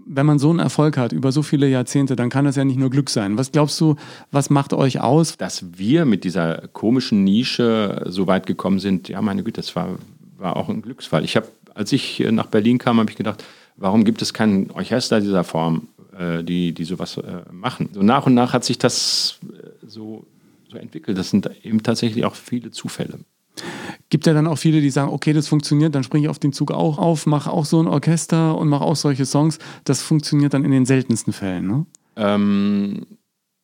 [0.06, 2.78] wenn man so einen Erfolg hat über so viele Jahrzehnte, dann kann das ja nicht
[2.78, 3.36] nur Glück sein.
[3.36, 3.96] Was glaubst du,
[4.30, 5.36] was macht euch aus?
[5.36, 9.98] Dass wir mit dieser komischen Nische so weit gekommen sind, ja, meine Güte, das war,
[10.38, 11.24] war auch ein Glücksfall.
[11.24, 13.44] Ich habe, als ich nach Berlin kam, habe ich gedacht,
[13.76, 17.88] warum gibt es kein Orchester dieser Form, äh, die, die sowas äh, machen?
[17.92, 20.24] So nach und nach hat sich das äh, so,
[20.70, 21.18] so entwickelt.
[21.18, 23.18] Das sind eben tatsächlich auch viele Zufälle
[24.10, 26.52] gibt ja dann auch viele, die sagen, okay, das funktioniert, dann springe ich auf den
[26.52, 29.58] Zug auch auf, mache auch so ein Orchester und mache auch solche Songs.
[29.84, 31.86] Das funktioniert dann in den seltensten Fällen, ne?
[32.16, 33.06] Ähm,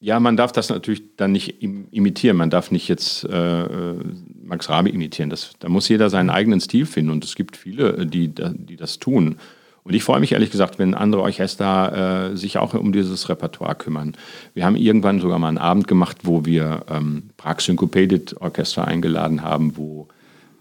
[0.01, 2.37] ja, man darf das natürlich dann nicht imitieren.
[2.37, 3.95] Man darf nicht jetzt äh, äh,
[4.43, 5.31] Max Rabe imitieren.
[5.31, 8.99] Das, da muss jeder seinen eigenen Stil finden und es gibt viele, die, die das
[8.99, 9.37] tun.
[9.85, 13.77] Und ich freue mich ehrlich gesagt, wenn andere Orchester äh, sich auch um dieses Repertoire
[13.77, 14.17] kümmern.
[14.55, 19.43] Wir haben irgendwann sogar mal einen Abend gemacht, wo wir ähm, Prag Syncopated Orchester eingeladen
[19.43, 20.09] haben, wo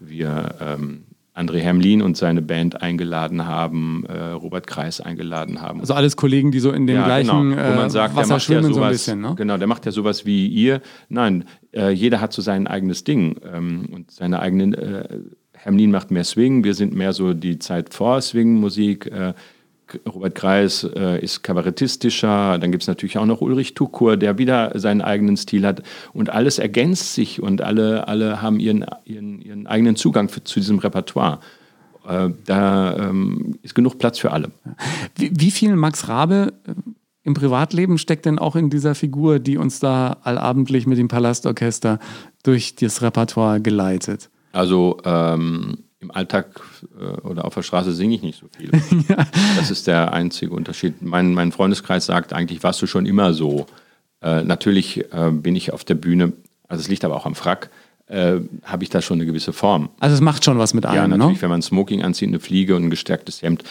[0.08, 5.80] wir ähm, André Hermlin und seine Band eingeladen haben, äh, Robert Kreis eingeladen haben.
[5.80, 7.62] Also alles Kollegen, die so in dem ja, gleichen genau.
[7.62, 9.34] Wo man äh, Wasser der macht ja sowas, so ein bisschen, ne?
[9.36, 10.82] Genau, der macht ja sowas wie ihr.
[11.08, 15.18] Nein, äh, jeder hat so sein eigenes Ding ähm, und seine eigenen äh,
[15.54, 19.10] Hermlin macht mehr Swing, wir sind mehr so die Zeit vor Swing-Musik.
[20.06, 22.58] Robert Kreis äh, ist kabarettistischer.
[22.58, 25.82] Dann gibt es natürlich auch noch Ulrich Tukur, der wieder seinen eigenen Stil hat.
[26.12, 30.60] Und alles ergänzt sich und alle, alle haben ihren, ihren, ihren eigenen Zugang für, zu
[30.60, 31.40] diesem Repertoire.
[32.06, 34.50] Äh, da ähm, ist genug Platz für alle.
[35.16, 36.72] Wie, wie viel Max Rabe äh,
[37.24, 42.00] im Privatleben steckt denn auch in dieser Figur, die uns da allabendlich mit dem Palastorchester
[42.42, 44.28] durch das Repertoire geleitet?
[44.52, 46.60] Also ähm, im Alltag
[47.00, 48.70] äh, oder auf der Straße singe ich nicht so viel.
[49.08, 49.26] ja.
[49.56, 51.00] Das ist der einzige Unterschied.
[51.00, 53.66] Mein, mein Freundeskreis sagt, eigentlich warst du schon immer so.
[54.20, 56.32] Äh, natürlich äh, bin ich auf der Bühne,
[56.68, 57.70] also es liegt aber auch am Frack,
[58.08, 59.88] äh, habe ich da schon eine gewisse Form.
[60.00, 61.16] Also es macht schon was mit einem, Ja, ne?
[61.16, 61.42] natürlich, ne?
[61.42, 63.64] wenn man Smoking anzieht, eine Fliege und ein gestärktes Hemd,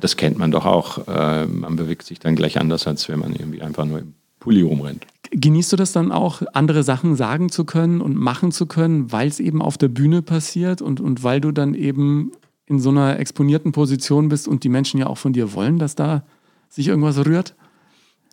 [0.00, 1.08] das kennt man doch auch.
[1.08, 4.14] Äh, man bewegt sich dann gleich anders, als wenn man irgendwie einfach nur im
[4.46, 5.04] Pulli rumrennt.
[5.32, 9.26] Genießt du das dann auch, andere Sachen sagen zu können und machen zu können, weil
[9.26, 12.30] es eben auf der Bühne passiert und, und weil du dann eben
[12.66, 15.96] in so einer exponierten Position bist und die Menschen ja auch von dir wollen, dass
[15.96, 16.22] da
[16.68, 17.56] sich irgendwas rührt?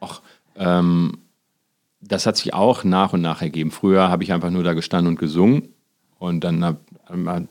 [0.02, 0.22] Ach,
[0.56, 1.18] ähm,
[2.00, 3.72] das hat sich auch nach und nach ergeben.
[3.72, 5.70] Früher habe ich einfach nur da gestanden und gesungen
[6.20, 7.48] und dann hab, haben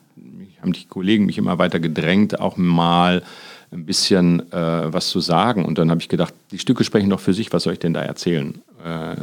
[0.72, 3.25] die Kollegen mich immer weiter gedrängt, auch mal
[3.72, 5.64] ein bisschen äh, was zu sagen.
[5.64, 7.94] Und dann habe ich gedacht, die Stücke sprechen doch für sich, was soll ich denn
[7.94, 8.61] da erzählen?
[8.85, 9.16] Äh,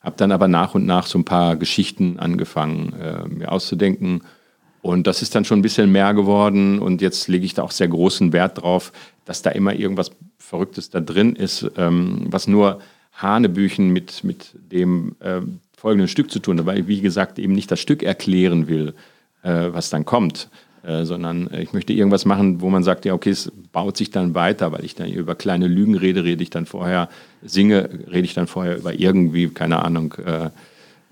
[0.00, 4.22] habe dann aber nach und nach so ein paar Geschichten angefangen, äh, mir auszudenken.
[4.82, 6.78] Und das ist dann schon ein bisschen mehr geworden.
[6.78, 8.92] Und jetzt lege ich da auch sehr großen Wert drauf,
[9.26, 12.80] dass da immer irgendwas Verrücktes da drin ist, ähm, was nur
[13.12, 15.40] Hanebüchen mit, mit dem äh,
[15.76, 18.94] folgenden Stück zu tun, weil ich, wie gesagt, eben nicht das Stück erklären will,
[19.42, 20.48] äh, was dann kommt,
[20.82, 24.34] äh, sondern ich möchte irgendwas machen, wo man sagt, ja, okay, es baut sich dann
[24.34, 27.08] weiter, weil ich dann über kleine Lügen rede, rede ich dann vorher,
[27.42, 30.50] singe, rede ich dann vorher über irgendwie, keine Ahnung, äh,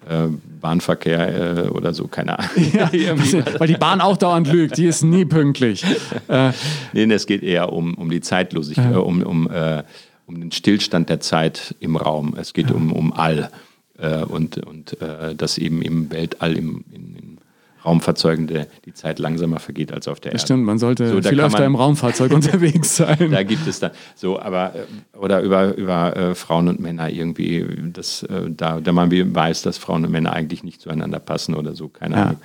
[0.09, 0.29] äh,
[0.61, 2.51] Bahnverkehr äh, oder so, keine Ahnung.
[2.73, 2.91] Ja,
[3.59, 5.85] weil die Bahn auch dauernd lügt, die ist nie pünktlich.
[6.29, 6.53] Äh,
[6.93, 8.99] nee, es geht eher um, um die Zeitlosigkeit, ja.
[8.99, 9.83] um, um, äh,
[10.27, 12.37] um den Stillstand der Zeit im Raum.
[12.39, 12.77] Es geht ja.
[12.77, 13.51] um, um All
[13.99, 17.38] äh, und, und äh, das eben im Weltall, im, in, in
[17.85, 20.43] Raumfahrzeugen der, die Zeit langsamer vergeht als auf der Erde.
[20.43, 23.31] Stimmt, man sollte so, viel öfter man, im Raumfahrzeug unterwegs sein.
[23.31, 27.67] Da gibt es dann so, aber äh, oder über, über äh, Frauen und Männer irgendwie,
[27.93, 31.75] das, äh, da, da man weiß, dass Frauen und Männer eigentlich nicht zueinander passen oder
[31.75, 32.23] so, keine ja.
[32.23, 32.37] Ahnung.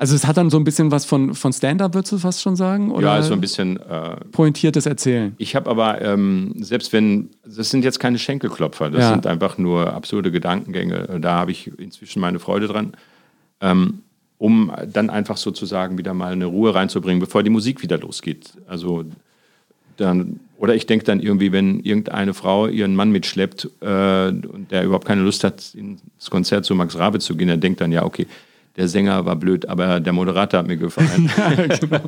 [0.00, 2.54] Also es hat dann so ein bisschen was von, von Stand-up, würdest du fast schon
[2.54, 2.92] sagen?
[2.92, 5.34] Oder ja, so ein bisschen äh, pointiertes Erzählen.
[5.38, 9.10] Ich habe aber, ähm, selbst wenn, das sind jetzt keine Schenkelklopfer, das ja.
[9.10, 11.18] sind einfach nur absurde Gedankengänge.
[11.20, 12.92] Da habe ich inzwischen meine Freude dran.
[13.60, 14.02] Ähm,
[14.38, 18.52] um dann einfach sozusagen wieder mal eine Ruhe reinzubringen, bevor die Musik wieder losgeht.
[18.66, 19.04] Also
[19.96, 24.84] dann, oder ich denke dann irgendwie, wenn irgendeine Frau ihren Mann mitschleppt äh, und der
[24.84, 28.04] überhaupt keine Lust hat, ins Konzert zu Max Rabe zu gehen, der denkt dann, ja,
[28.04, 28.26] okay,
[28.76, 31.30] der Sänger war blöd, aber der Moderator hat mir gefallen.
[31.36, 32.00] ja, genau.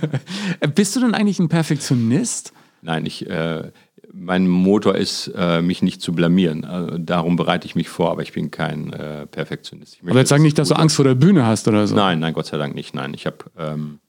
[0.74, 2.54] Bist du denn eigentlich ein Perfektionist?
[2.80, 3.64] Nein, ich, äh,
[4.12, 6.64] mein Motor ist, äh, mich nicht zu blamieren.
[6.64, 9.98] Also darum bereite ich mich vor, aber ich bin kein äh, Perfektionist.
[10.06, 11.94] aber jetzt sag nicht, dass du Angst vor der Bühne hast oder so.
[11.94, 12.94] Nein, nein, Gott sei Dank nicht.
[12.94, 14.00] Nein, ich habe, ähm,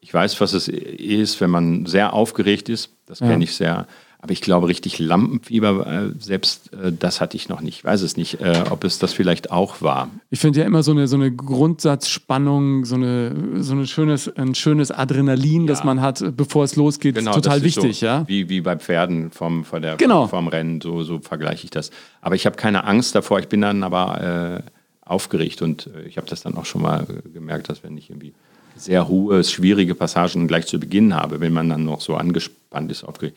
[0.00, 2.90] ich weiß, was es ist, wenn man sehr aufgeregt ist.
[3.06, 3.40] Das kenne ja.
[3.40, 3.86] ich sehr.
[4.26, 7.78] Aber ich glaube, richtig Lampenfieber, äh, selbst äh, das hatte ich noch nicht.
[7.78, 10.10] Ich weiß es nicht, äh, ob es das vielleicht auch war.
[10.30, 14.56] Ich finde ja immer so eine, so eine Grundsatzspannung, so, eine, so eine schönes, ein
[14.56, 15.68] schönes Adrenalin, ja.
[15.68, 18.00] das man hat, bevor es losgeht, genau, total wichtig.
[18.00, 18.24] So, ja?
[18.26, 20.26] wie, wie bei Pferden vom, vor der, genau.
[20.26, 21.92] vom Rennen, so, so vergleiche ich das.
[22.20, 26.26] Aber ich habe keine Angst davor, ich bin dann aber äh, aufgeregt und ich habe
[26.28, 28.34] das dann auch schon mal gemerkt, dass wenn ich irgendwie
[28.74, 33.04] sehr hohe, schwierige Passagen gleich zu Beginn habe, wenn man dann noch so angespannt ist,
[33.04, 33.36] aufgeregt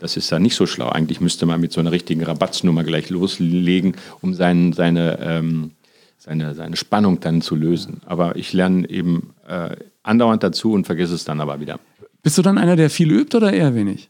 [0.00, 0.88] das ist ja nicht so schlau.
[0.88, 5.72] Eigentlich müsste man mit so einer richtigen Rabatznummer gleich loslegen, um sein, seine, ähm,
[6.18, 8.00] seine, seine Spannung dann zu lösen.
[8.06, 11.78] Aber ich lerne eben äh, andauernd dazu und vergesse es dann aber wieder.
[12.22, 14.08] Bist du dann einer, der viel übt oder eher wenig?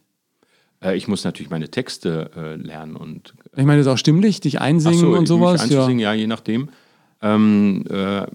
[0.81, 3.33] Äh, ich muss natürlich meine Texte äh, lernen und.
[3.55, 5.67] Ich meine, das ist auch stimmlich, dich einsingen so, und sowas.
[5.67, 6.13] Mich einsingen, ja.
[6.13, 6.69] ja, je nachdem.
[7.21, 8.25] Ähm, äh,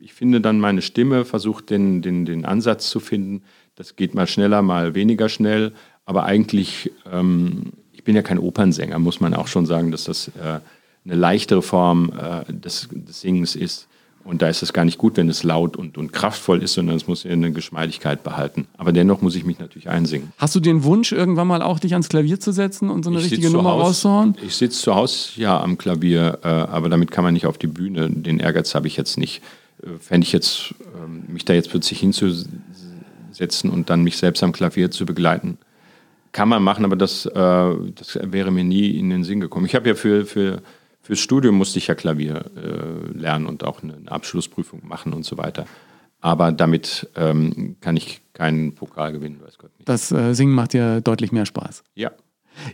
[0.00, 3.42] ich finde dann meine Stimme, versuche den, den, den Ansatz zu finden.
[3.76, 5.72] Das geht mal schneller, mal weniger schnell.
[6.08, 10.28] Aber eigentlich, ähm, ich bin ja kein Opernsänger, muss man auch schon sagen, dass das
[10.28, 10.60] äh,
[11.04, 13.88] eine leichtere Form äh, des, des Singens ist.
[14.24, 16.96] Und da ist es gar nicht gut, wenn es laut und, und kraftvoll ist, sondern
[16.96, 18.68] es muss eine Geschmeidigkeit behalten.
[18.78, 20.32] Aber dennoch muss ich mich natürlich einsingen.
[20.38, 23.18] Hast du den Wunsch, irgendwann mal auch dich ans Klavier zu setzen und so eine
[23.18, 24.34] ich richtige Nummer Haus, rauszuhauen?
[24.42, 27.66] Ich sitze zu Hause ja am Klavier, äh, aber damit kann man nicht auf die
[27.66, 28.08] Bühne.
[28.08, 29.42] Den Ehrgeiz habe ich jetzt nicht.
[29.82, 34.52] Äh, Fände ich jetzt, äh, mich da jetzt plötzlich hinzusetzen und dann mich selbst am
[34.52, 35.58] Klavier zu begleiten,
[36.38, 39.66] kann man machen, aber das, äh, das wäre mir nie in den Sinn gekommen.
[39.66, 40.62] Ich habe ja für, für,
[41.02, 45.36] fürs Studium musste ich ja Klavier äh, lernen und auch eine, Abschlussprüfung machen und so
[45.36, 45.66] weiter.
[46.20, 49.88] Aber damit ähm, kann ich keinen Pokal gewinnen, weiß Gott nicht.
[49.88, 51.82] Das äh, Singen macht dir deutlich mehr Spaß.
[51.96, 52.12] Ja.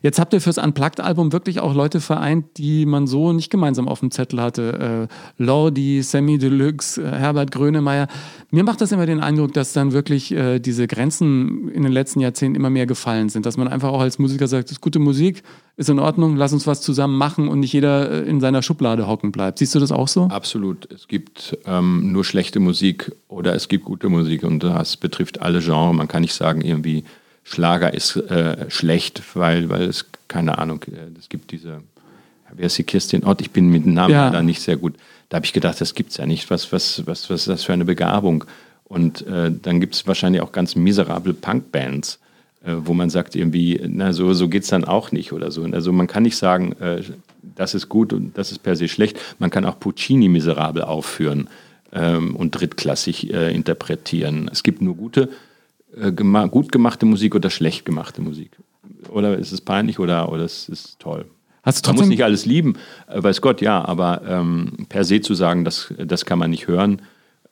[0.03, 4.01] Jetzt habt ihr fürs Unplugged-Album wirklich auch Leute vereint, die man so nicht gemeinsam auf
[4.01, 5.09] dem Zettel hatte.
[5.39, 8.09] Äh, Lordi, Sammy Deluxe, äh, Herbert Grönemeyer.
[8.51, 12.21] Mir macht das immer den Eindruck, dass dann wirklich äh, diese Grenzen in den letzten
[12.21, 13.47] Jahrzehnten immer mehr gefallen sind.
[13.47, 15.43] Dass man einfach auch als Musiker sagt, das ist gute Musik,
[15.77, 19.07] ist in Ordnung, lass uns was zusammen machen und nicht jeder äh, in seiner Schublade
[19.07, 19.59] hocken bleibt.
[19.59, 20.25] Siehst du das auch so?
[20.25, 20.91] Absolut.
[20.93, 25.61] Es gibt ähm, nur schlechte Musik oder es gibt gute Musik und das betrifft alle
[25.61, 25.97] Genres.
[25.97, 27.05] Man kann nicht sagen, irgendwie
[27.45, 31.83] Schlager ist äh, schlecht, weil, weil es, keine Ahnung, äh, es gibt diese,
[32.53, 33.41] wer ist die Kirstin Ott?
[33.43, 34.31] Ich bin mit dem Namen ja.
[34.31, 34.95] da nicht sehr gut.
[35.29, 36.51] Da habe ich gedacht, das gibt es ja nicht.
[36.51, 38.45] Was, was, was, was ist das für eine Begabung?
[38.85, 42.19] Und äh, dann gibt es wahrscheinlich auch ganz miserable Punkbands,
[42.65, 45.65] äh, wo man sagt irgendwie, na so, so geht es dann auch nicht oder so.
[45.65, 47.03] Also man kann nicht sagen, äh,
[47.43, 49.19] das ist gut und das ist per se schlecht.
[49.39, 51.49] Man kann auch Puccini miserabel aufführen
[51.93, 54.49] ähm, und drittklassig äh, interpretieren.
[54.51, 55.29] Es gibt nur gute
[56.13, 58.51] gema gut gemachte Musik oder schlecht gemachte Musik?
[59.11, 61.27] Oder ist es peinlich oder, oder ist es toll?
[61.63, 62.75] Hast du man muss nicht alles lieben,
[63.07, 66.69] äh, weiß Gott, ja, aber ähm, per se zu sagen, das, das kann man nicht
[66.69, 67.01] hören,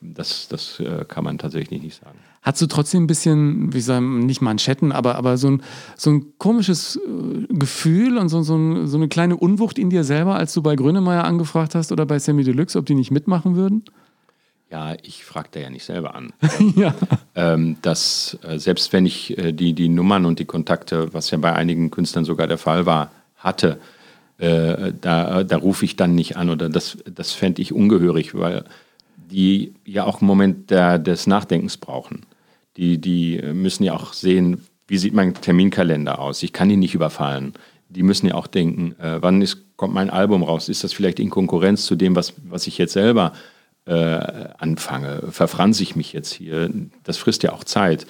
[0.01, 2.19] das, das äh, kann man tatsächlich nicht sagen.
[2.43, 5.63] Hast du trotzdem ein bisschen, wie sagen, nicht Manschetten, aber, aber so, ein,
[5.97, 10.03] so ein komisches äh, Gefühl und so, so, ein, so eine kleine Unwucht in dir
[10.03, 13.55] selber, als du bei Grönemeyer angefragt hast oder bei Sammy Deluxe, ob die nicht mitmachen
[13.55, 13.83] würden?
[14.73, 16.33] Ja, ich frage da ja nicht selber an.
[16.75, 16.95] ja.
[17.35, 21.37] ähm, dass äh, selbst wenn ich äh, die, die Nummern und die Kontakte, was ja
[21.37, 23.79] bei einigen Künstlern sogar der Fall war, hatte,
[24.39, 28.63] äh, da, da rufe ich dann nicht an oder das, das fände ich ungehörig, weil
[29.15, 32.25] die ja auch einen Moment der, des Nachdenkens brauchen.
[32.75, 36.41] Die, die müssen ja auch sehen, wie sieht mein Terminkalender aus.
[36.41, 37.53] Ich kann die nicht überfallen.
[37.89, 40.67] Die müssen ja auch denken, äh, wann ist, kommt mein Album raus?
[40.67, 43.33] Ist das vielleicht in Konkurrenz zu dem, was, was ich jetzt selber
[43.85, 43.93] äh,
[44.57, 45.23] anfange?
[45.31, 46.69] Verfranse ich mich jetzt hier?
[47.03, 48.05] Das frisst ja auch Zeit.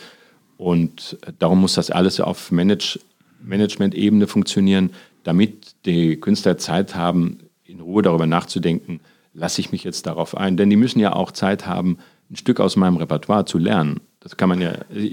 [0.58, 3.00] Und darum muss das alles auf Manage,
[3.42, 4.92] Management-Ebene funktionieren,
[5.24, 9.00] damit die Künstler Zeit haben, in Ruhe darüber nachzudenken,
[9.34, 10.58] lasse ich mich jetzt darauf ein.
[10.58, 11.98] Denn die müssen ja auch Zeit haben,
[12.30, 14.00] ein Stück aus meinem Repertoire zu lernen.
[14.20, 14.72] Das kann man ja.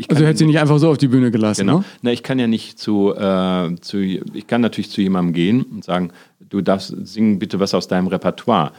[0.09, 1.79] also hätte sie nicht einfach so auf die Bühne gelassen, genau.
[1.79, 1.85] Ne?
[2.03, 5.85] Na, ich kann ja nicht zu, äh, zu, ich kann natürlich zu jemandem gehen und
[5.85, 8.73] sagen, du darfst singen bitte was aus deinem Repertoire.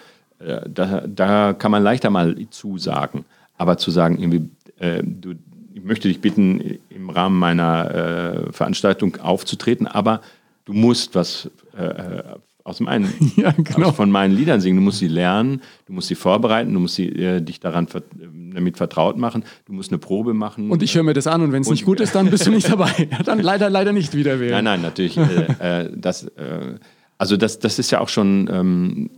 [0.45, 3.25] Äh, da, da kann man leichter mal zusagen.
[3.57, 4.49] Aber zu sagen, irgendwie,
[4.79, 5.33] äh, du,
[5.73, 10.21] ich möchte dich bitten, im Rahmen meiner äh, Veranstaltung aufzutreten, aber
[10.65, 12.23] du musst was äh,
[12.63, 13.91] aus meinen, ja, genau.
[13.91, 14.77] von meinen Liedern singen.
[14.77, 17.87] Du musst sie lernen, du musst sie vorbereiten, du musst sie, äh, dich daran
[18.53, 20.69] damit vertraut machen, du musst eine Probe machen.
[20.69, 22.51] Und ich höre mir das an und wenn es nicht gut ist, dann bist du
[22.51, 23.09] nicht dabei.
[23.25, 24.51] dann leider, leider nicht wieder wählen.
[24.51, 25.17] Nein, nein, natürlich.
[25.17, 26.27] Äh, äh, das,
[27.17, 29.09] also das, das ist ja auch schon ähm,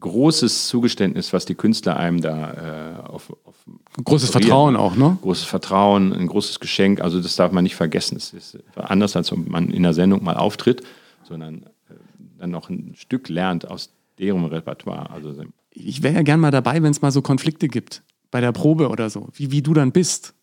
[0.00, 3.54] großes Zugeständnis, was die Künstler einem da äh, auf, auf
[4.02, 5.18] Großes Vertrauen auch, ne?
[5.22, 7.00] Großes Vertrauen, ein großes Geschenk.
[7.00, 8.16] Also das darf man nicht vergessen.
[8.16, 10.82] Es ist anders, als wenn man in einer Sendung mal auftritt,
[11.22, 11.94] sondern äh,
[12.38, 15.10] dann noch ein Stück lernt aus deren Repertoire.
[15.10, 15.34] Also
[15.70, 18.88] ich wäre ja gern mal dabei, wenn es mal so Konflikte gibt, bei der Probe
[18.88, 20.34] oder so, wie, wie du dann bist.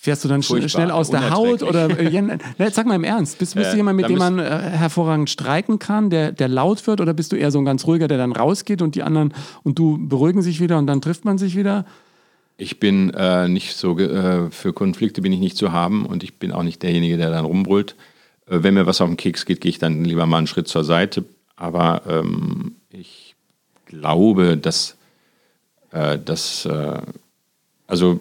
[0.00, 2.38] Fährst du dann Furchtbar, schnell aus der Haut oder äh, ja, ne,
[2.70, 5.80] sag mal im Ernst, bist, bist äh, du jemand, mit dem man äh, hervorragend streiten
[5.80, 8.30] kann, der, der laut wird, oder bist du eher so ein ganz ruhiger, der dann
[8.30, 9.34] rausgeht und die anderen
[9.64, 11.84] und du beruhigen sich wieder und dann trifft man sich wieder?
[12.58, 16.38] Ich bin äh, nicht so äh, für Konflikte bin ich nicht zu haben und ich
[16.38, 17.96] bin auch nicht derjenige, der dann rumbrüllt.
[18.46, 20.68] Äh, wenn mir was auf den Keks geht, gehe ich dann lieber mal einen Schritt
[20.68, 21.24] zur Seite,
[21.56, 23.34] aber ähm, ich
[23.86, 24.96] glaube, dass,
[25.90, 26.68] dass
[27.86, 28.20] also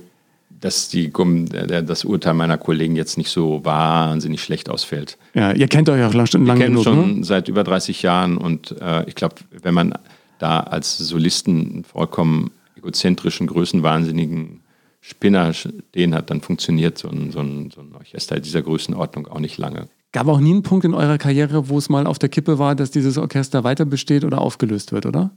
[0.60, 5.18] dass die, das Urteil meiner Kollegen jetzt nicht so wahnsinnig schlecht ausfällt.
[5.34, 6.48] Ja, ihr kennt euch auch lange genug.
[6.48, 7.24] Wir kennen schon ne?
[7.24, 9.94] seit über 30 Jahren und äh, ich glaube, wenn man
[10.40, 14.62] da als Solisten vollkommen egozentrischen, größenwahnsinnigen
[15.02, 19.40] Spinner stehen hat, dann funktioniert so ein, so, ein, so ein Orchester dieser Größenordnung auch
[19.40, 19.88] nicht lange.
[20.12, 22.76] Gab auch nie einen Punkt in eurer Karriere, wo es mal auf der Kippe war,
[22.76, 25.32] dass dieses Orchester weiter besteht oder aufgelöst wird, oder?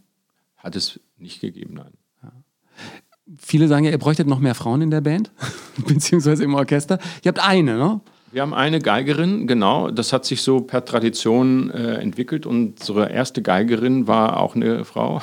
[0.57, 1.93] Hat es nicht gegeben, nein.
[2.23, 2.33] Ja.
[3.39, 5.31] Viele sagen ja, ihr bräuchtet noch mehr Frauen in der Band,
[5.87, 6.99] beziehungsweise im Orchester.
[7.23, 8.01] Ihr habt eine, ne?
[8.33, 9.91] Wir haben eine Geigerin, genau.
[9.91, 12.47] Das hat sich so per Tradition äh, entwickelt.
[12.47, 15.21] Unsere erste Geigerin war auch eine Frau,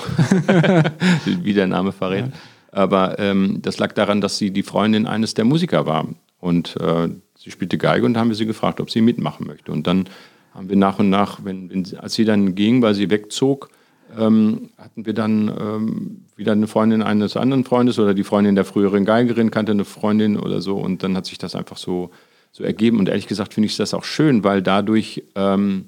[1.26, 2.26] wie der Name verrät.
[2.26, 2.32] Ja.
[2.72, 6.08] Aber ähm, das lag daran, dass sie die Freundin eines der Musiker war.
[6.40, 9.72] Und äh, sie spielte Geige und haben wir sie gefragt, ob sie mitmachen möchte.
[9.72, 10.10] Und dann
[10.54, 13.70] haben wir nach und nach, wenn, wenn als sie dann ging, weil sie wegzog,
[14.18, 18.66] ähm, hatten wir dann ähm, wieder eine Freundin eines anderen Freundes oder die Freundin der
[18.66, 20.78] früheren Geigerin kannte eine Freundin oder so.
[20.78, 22.12] Und dann hat sich das einfach so,
[22.52, 23.00] so ergeben.
[23.00, 25.86] Und ehrlich gesagt finde ich das auch schön, weil dadurch ähm,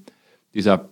[0.54, 0.90] dieser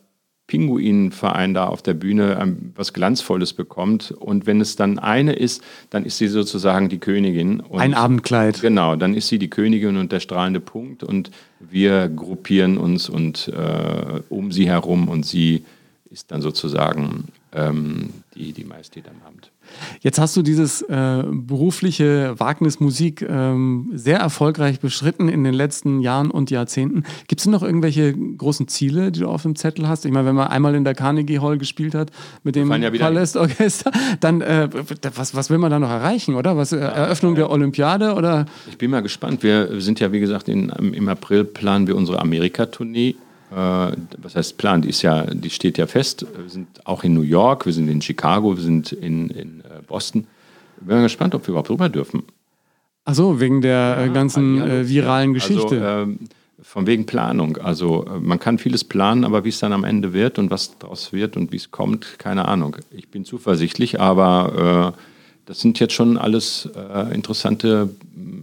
[0.48, 4.12] Pinguinverein da auf der Bühne ähm, was Glanzvolles bekommt.
[4.12, 7.60] Und wenn es dann eine ist, dann ist sie sozusagen die Königin.
[7.60, 8.62] Und Ein Abendkleid.
[8.62, 11.04] Genau, dann ist sie die Königin und der strahlende Punkt.
[11.04, 15.66] Und wir gruppieren uns und äh, um sie herum und sie
[16.10, 19.52] ist dann sozusagen ähm, die, die Majestät am Abend.
[20.00, 26.00] Jetzt hast du dieses äh, berufliche Wagnis Musik ähm, sehr erfolgreich beschritten in den letzten
[26.00, 27.04] Jahren und Jahrzehnten.
[27.28, 30.06] Gibt es noch irgendwelche großen Ziele, die du auf dem Zettel hast?
[30.06, 32.12] Ich meine, wenn man einmal in der Carnegie Hall gespielt hat
[32.44, 33.92] mit dem ja Palästorchester,
[34.22, 34.70] dann äh,
[35.16, 36.56] was, was will man da noch erreichen, oder?
[36.56, 38.46] Was, äh, Eröffnung der Olympiade oder?
[38.70, 39.44] Ich bin mal gespannt.
[39.44, 43.16] Wir sind ja, wie gesagt, in, im April planen wir unsere Amerika-Tournee
[43.50, 44.82] was heißt Plan?
[44.82, 46.26] Die ist ja, die steht ja fest.
[46.36, 49.82] Wir sind auch in New York, wir sind in Chicago, wir sind in, in äh,
[49.88, 50.28] Boston.
[50.80, 52.24] Ich bin gespannt, ob wir überhaupt rüber dürfen.
[53.06, 55.88] Ach so, wegen der äh, ja, ganzen äh, viralen Geschichte.
[55.88, 56.18] Also, äh,
[56.62, 57.58] von wegen Planung.
[57.58, 61.14] Also man kann vieles planen, aber wie es dann am Ende wird und was daraus
[61.14, 62.76] wird und wie es kommt, keine Ahnung.
[62.92, 65.02] Ich bin zuversichtlich, aber äh,
[65.46, 67.90] das sind jetzt schon alles äh, interessante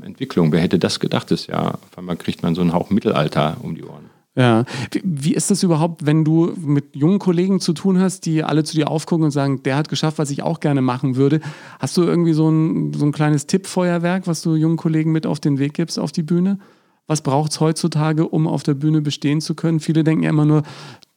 [0.02, 0.52] Entwicklungen.
[0.52, 1.30] Wer hätte das gedacht?
[1.30, 4.13] Das ja, auf einmal kriegt man so einen Hauch Mittelalter um die Ohren.
[4.36, 4.64] Ja.
[4.90, 8.64] Wie, wie, ist das überhaupt, wenn du mit jungen Kollegen zu tun hast, die alle
[8.64, 11.40] zu dir aufgucken und sagen, der hat geschafft, was ich auch gerne machen würde?
[11.78, 15.38] Hast du irgendwie so ein, so ein kleines Tippfeuerwerk, was du jungen Kollegen mit auf
[15.38, 16.58] den Weg gibst auf die Bühne?
[17.06, 19.78] Was braucht es heutzutage, um auf der Bühne bestehen zu können?
[19.78, 20.62] Viele denken ja immer nur,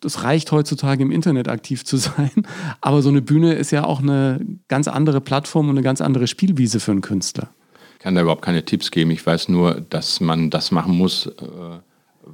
[0.04, 2.46] es reicht heutzutage im Internet aktiv zu sein.
[2.82, 6.28] Aber so eine Bühne ist ja auch eine ganz andere Plattform und eine ganz andere
[6.28, 7.50] Spielwiese für einen Künstler.
[7.94, 9.10] Ich kann da überhaupt keine Tipps geben.
[9.10, 11.26] Ich weiß nur, dass man das machen muss.
[11.26, 11.80] Äh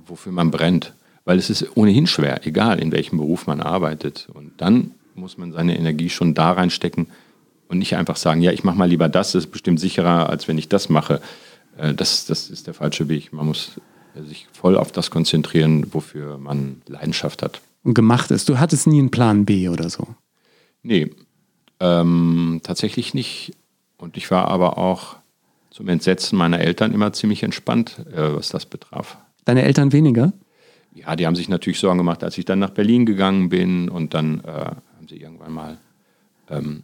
[0.08, 0.93] wofür man brennt.
[1.26, 4.28] weil es ist ohnehin schwer, egal in welchem Beruf man arbeitet.
[4.34, 7.08] Und dann muss man seine Energie schon da reinstecken
[7.70, 10.47] und nicht einfach sagen, ja, ich mache mal lieber das, das ist bestimmt sicherer, als
[10.47, 11.22] wenn ich das mache.
[11.78, 13.32] Äh, das, das ist der falsche Weg.
[13.32, 13.80] Man muss
[14.28, 17.62] sich voll auf das konzentrieren, wofür man Leidenschaft hat.
[17.84, 18.49] Und gemacht ist.
[18.49, 20.08] Du hattest nie einen Plan B oder so?
[20.84, 21.12] Nee,
[21.80, 23.54] ähm, tatsächlich nicht.
[23.97, 25.16] Und ich war aber auch
[25.72, 29.18] zum Entsetzen meiner Eltern immer ziemlich entspannt, äh, was das betraf.
[29.45, 30.33] Deine Eltern weniger?
[30.95, 34.13] Ja, die haben sich natürlich Sorgen gemacht, als ich dann nach Berlin gegangen bin und
[34.13, 35.77] dann äh, haben sie irgendwann mal,
[36.49, 36.83] ähm,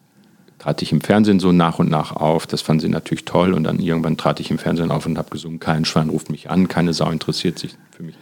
[0.58, 2.48] trat ich im Fernsehen so nach und nach auf.
[2.48, 5.30] Das fanden sie natürlich toll und dann irgendwann trat ich im Fernsehen auf und habe
[5.30, 8.16] gesungen, kein Schwein ruft mich an, keine Sau interessiert sich für mich.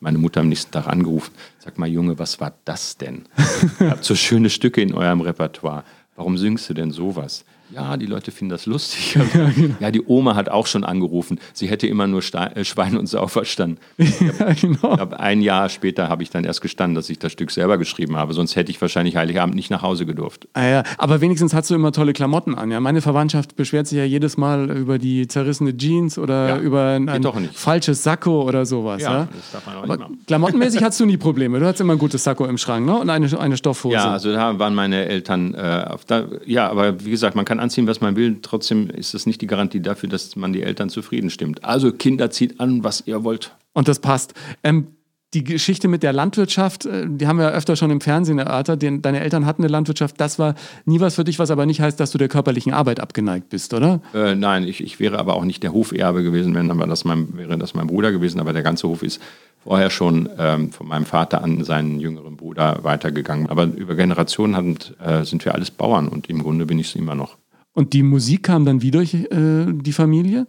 [0.00, 3.24] Meine Mutter am nächsten Tag angerufen, sag mal Junge, was war das denn?
[3.80, 5.84] Ihr habt so schöne Stücke in eurem Repertoire.
[6.16, 7.44] Warum singst du denn sowas?
[7.74, 9.18] Ja, die Leute finden das lustig.
[9.32, 9.74] Ja, genau.
[9.80, 11.38] ja, die Oma hat auch schon angerufen.
[11.52, 13.78] Sie hätte immer nur Ste äh, Schwein und Sau verstanden.
[14.38, 14.98] Ja, genau.
[14.98, 18.16] Hab, ein Jahr später habe ich dann erst gestanden, dass ich das Stück selber geschrieben
[18.16, 18.34] habe.
[18.34, 20.48] Sonst hätte ich wahrscheinlich Heiligabend nicht nach Hause gedurft.
[20.54, 20.82] Ah, ja.
[20.98, 22.70] Aber wenigstens hast du immer tolle Klamotten an.
[22.70, 22.80] Ja?
[22.80, 27.08] Meine Verwandtschaft beschwert sich ja jedes Mal über die zerrissene Jeans oder ja, über ein,
[27.08, 29.02] ein falsches Sakko oder sowas.
[29.02, 31.58] Ja, das darf man auch Aber nicht Klamottenmäßig hast du nie Probleme.
[31.58, 32.98] Du hast immer ein gutes Sakko im Schrank ne?
[32.98, 33.94] und eine, eine Stoffhose.
[33.94, 37.60] Ja, also da waren meine Eltern äh, auf da, Ja, aber wie gesagt, man kann
[37.62, 38.38] anziehen, was man will.
[38.42, 41.64] Trotzdem ist das nicht die Garantie dafür, dass man die Eltern zufrieden stimmt.
[41.64, 43.56] Also Kinder, zieht an, was ihr wollt.
[43.72, 44.34] Und das passt.
[44.62, 44.88] Ähm,
[45.34, 48.82] die Geschichte mit der Landwirtschaft, äh, die haben wir ja öfter schon im Fernsehen erörtert.
[48.82, 50.20] Deine Eltern hatten eine Landwirtschaft.
[50.20, 50.54] Das war
[50.84, 53.72] nie was für dich, was aber nicht heißt, dass du der körperlichen Arbeit abgeneigt bist,
[53.72, 54.02] oder?
[54.14, 57.36] Äh, nein, ich, ich, wäre aber auch nicht der Hoferbe gewesen, wenn aber das mein,
[57.36, 58.40] wäre das mein Bruder gewesen.
[58.40, 59.20] Aber der ganze Hof ist
[59.64, 63.48] vorher schon ähm, von meinem Vater an seinen jüngeren Bruder weitergegangen.
[63.48, 66.94] Aber über Generationen haben, äh, sind wir alles Bauern und im Grunde bin ich es
[66.94, 67.38] immer noch.
[67.74, 70.46] Und die Musik kam dann wie durch äh, die Familie?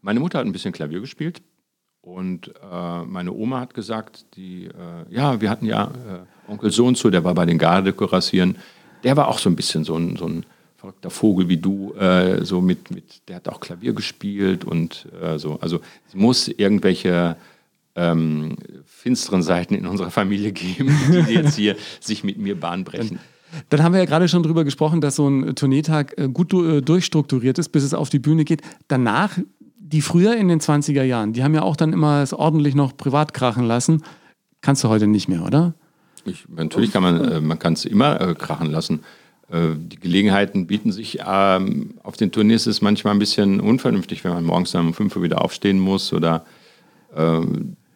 [0.00, 1.42] Meine Mutter hat ein bisschen Klavier gespielt
[2.00, 4.70] und äh, meine Oma hat gesagt, die, äh,
[5.10, 8.56] ja, wir hatten ja äh, Onkel so und so, der war bei den Gardekorassieren,
[9.02, 10.44] der war auch so ein bisschen so ein, so ein
[10.76, 15.38] verrückter Vogel wie du, äh, so mit, mit, der hat auch Klavier gespielt und äh,
[15.38, 15.58] so.
[15.60, 17.36] Also es muss irgendwelche
[17.94, 20.94] ähm, finsteren Seiten in unserer Familie geben,
[21.26, 23.18] die jetzt hier sich mit mir Bahn brechen.
[23.68, 26.80] Dann haben wir ja gerade schon darüber gesprochen, dass so ein Tourneetag äh, gut äh,
[26.80, 28.62] durchstrukturiert ist, bis es auf die Bühne geht.
[28.88, 29.38] Danach,
[29.78, 32.96] die früher in den 20er Jahren, die haben ja auch dann immer es ordentlich noch
[32.96, 34.02] privat krachen lassen.
[34.60, 35.74] Kannst du heute nicht mehr, oder?
[36.24, 39.00] Ich, natürlich kann man, äh, man kann es immer krachen lassen.
[39.52, 41.18] Die Gelegenheiten bieten sich.
[41.24, 44.94] Ähm, auf den Tournees ist es manchmal ein bisschen unvernünftig, wenn man morgens dann um
[44.94, 46.44] 5 Uhr wieder aufstehen muss oder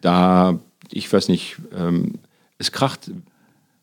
[0.01, 0.59] da,
[0.91, 2.15] ich weiß nicht, ähm,
[2.57, 3.11] es kracht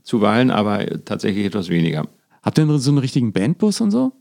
[0.07, 2.07] zuweilen, aber tatsächlich etwas weniger.
[2.43, 4.13] Habt ihr so einen richtigen Bandbus und so?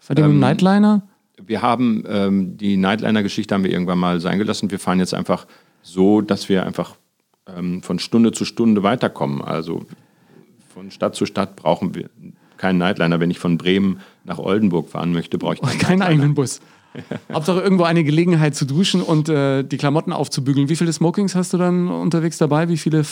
[0.00, 1.06] Seid ihr ähm, dem Nightliner?
[1.46, 4.70] Wir haben ähm, die Nightliner-Geschichte haben wir irgendwann mal sein gelassen.
[4.70, 5.46] Wir fahren jetzt einfach
[5.82, 6.96] so, dass wir einfach
[7.46, 9.40] ähm, von Stunde zu Stunde weiterkommen.
[9.40, 9.86] Also
[10.72, 12.10] von Stadt zu Stadt brauchen wir
[12.56, 13.20] keinen Nightliner.
[13.20, 16.60] Wenn ich von Bremen nach Oldenburg fahren möchte, brauche ich keinen, keinen eigenen Bus.
[17.32, 20.68] Hauptsache irgendwo eine Gelegenheit zu duschen und äh, die Klamotten aufzubügeln.
[20.68, 22.68] Wie viele Smokings hast du dann unterwegs dabei?
[22.68, 23.04] Wie viele,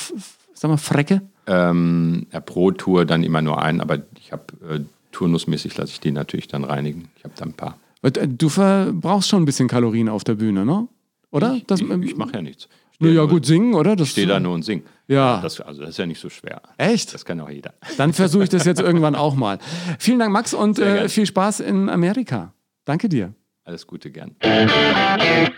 [0.55, 1.23] sag mal, Frecke?
[1.47, 4.81] Ähm, ja, pro Tour dann immer nur einen, aber ich habe äh,
[5.11, 7.09] turnusmäßig lasse ich die natürlich dann reinigen.
[7.17, 7.79] Ich habe da ein paar.
[8.03, 10.89] Äh, du verbrauchst schon ein bisschen Kalorien auf der Bühne, ne?
[11.31, 11.55] Oder?
[11.55, 12.69] Ich, ich, ich mache ja nichts.
[13.01, 13.97] Ja, gut, singen, oder?
[13.97, 14.85] Das ich stehe da nur und sing.
[15.09, 15.41] Ja.
[15.41, 16.63] Das, also das ist ja nicht so schwer.
[16.77, 17.13] Echt?
[17.13, 17.75] Das kann auch jeder.
[17.97, 19.59] Dann versuche ich das jetzt irgendwann auch mal.
[19.99, 22.55] Vielen Dank, Max, und äh, viel Spaß in Amerika.
[22.85, 23.35] Danke dir.
[23.65, 24.35] Alles Gute, gern.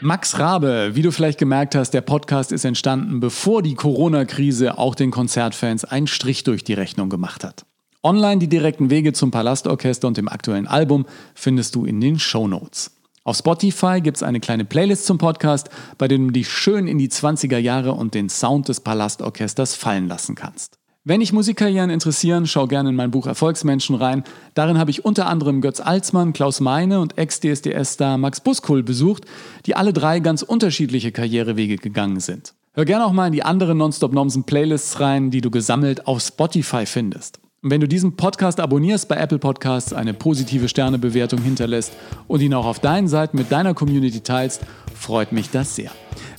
[0.03, 4.95] Max Rabe, wie du vielleicht gemerkt hast, der Podcast ist entstanden, bevor die Corona-Krise auch
[4.95, 7.65] den Konzertfans einen Strich durch die Rechnung gemacht hat.
[8.03, 12.47] Online die direkten Wege zum Palastorchester und dem aktuellen Album findest du in den Show
[12.47, 12.91] Notes.
[13.25, 16.99] Auf Spotify gibt es eine kleine Playlist zum Podcast, bei dem du dich schön in
[16.99, 20.79] die 20er Jahre und den Sound des Palastorchesters fallen lassen kannst.
[21.07, 24.25] Wenn dich Musikkarrieren interessieren, schau gerne in mein Buch Erfolgsmenschen rein.
[24.55, 29.27] Darin habe ich unter anderem Götz Alsmann, Klaus Meine und Ex-DSDS-Star Max Buskul besucht,
[29.67, 32.55] die alle drei ganz unterschiedliche Karrierewege gegangen sind.
[32.73, 36.23] Hör gerne auch mal in die anderen Nonstop Nomsen Playlists rein, die du gesammelt auf
[36.23, 37.39] Spotify findest.
[37.61, 41.93] Und wenn du diesen Podcast abonnierst bei Apple Podcasts, eine positive Sternebewertung hinterlässt
[42.29, 44.63] und ihn auch auf deinen Seiten mit deiner Community teilst,
[44.95, 45.91] freut mich das sehr.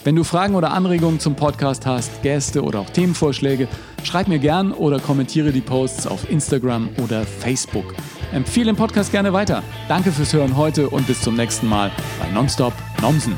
[0.05, 3.67] Wenn du Fragen oder Anregungen zum Podcast hast, Gäste oder auch Themenvorschläge,
[4.03, 7.95] schreib mir gern oder kommentiere die Posts auf Instagram oder Facebook.
[8.31, 9.63] Empfehle den Podcast gerne weiter.
[9.87, 11.89] Danke fürs Hören heute und bis zum nächsten Mal
[12.19, 13.35] bei Nonstop Nomsen.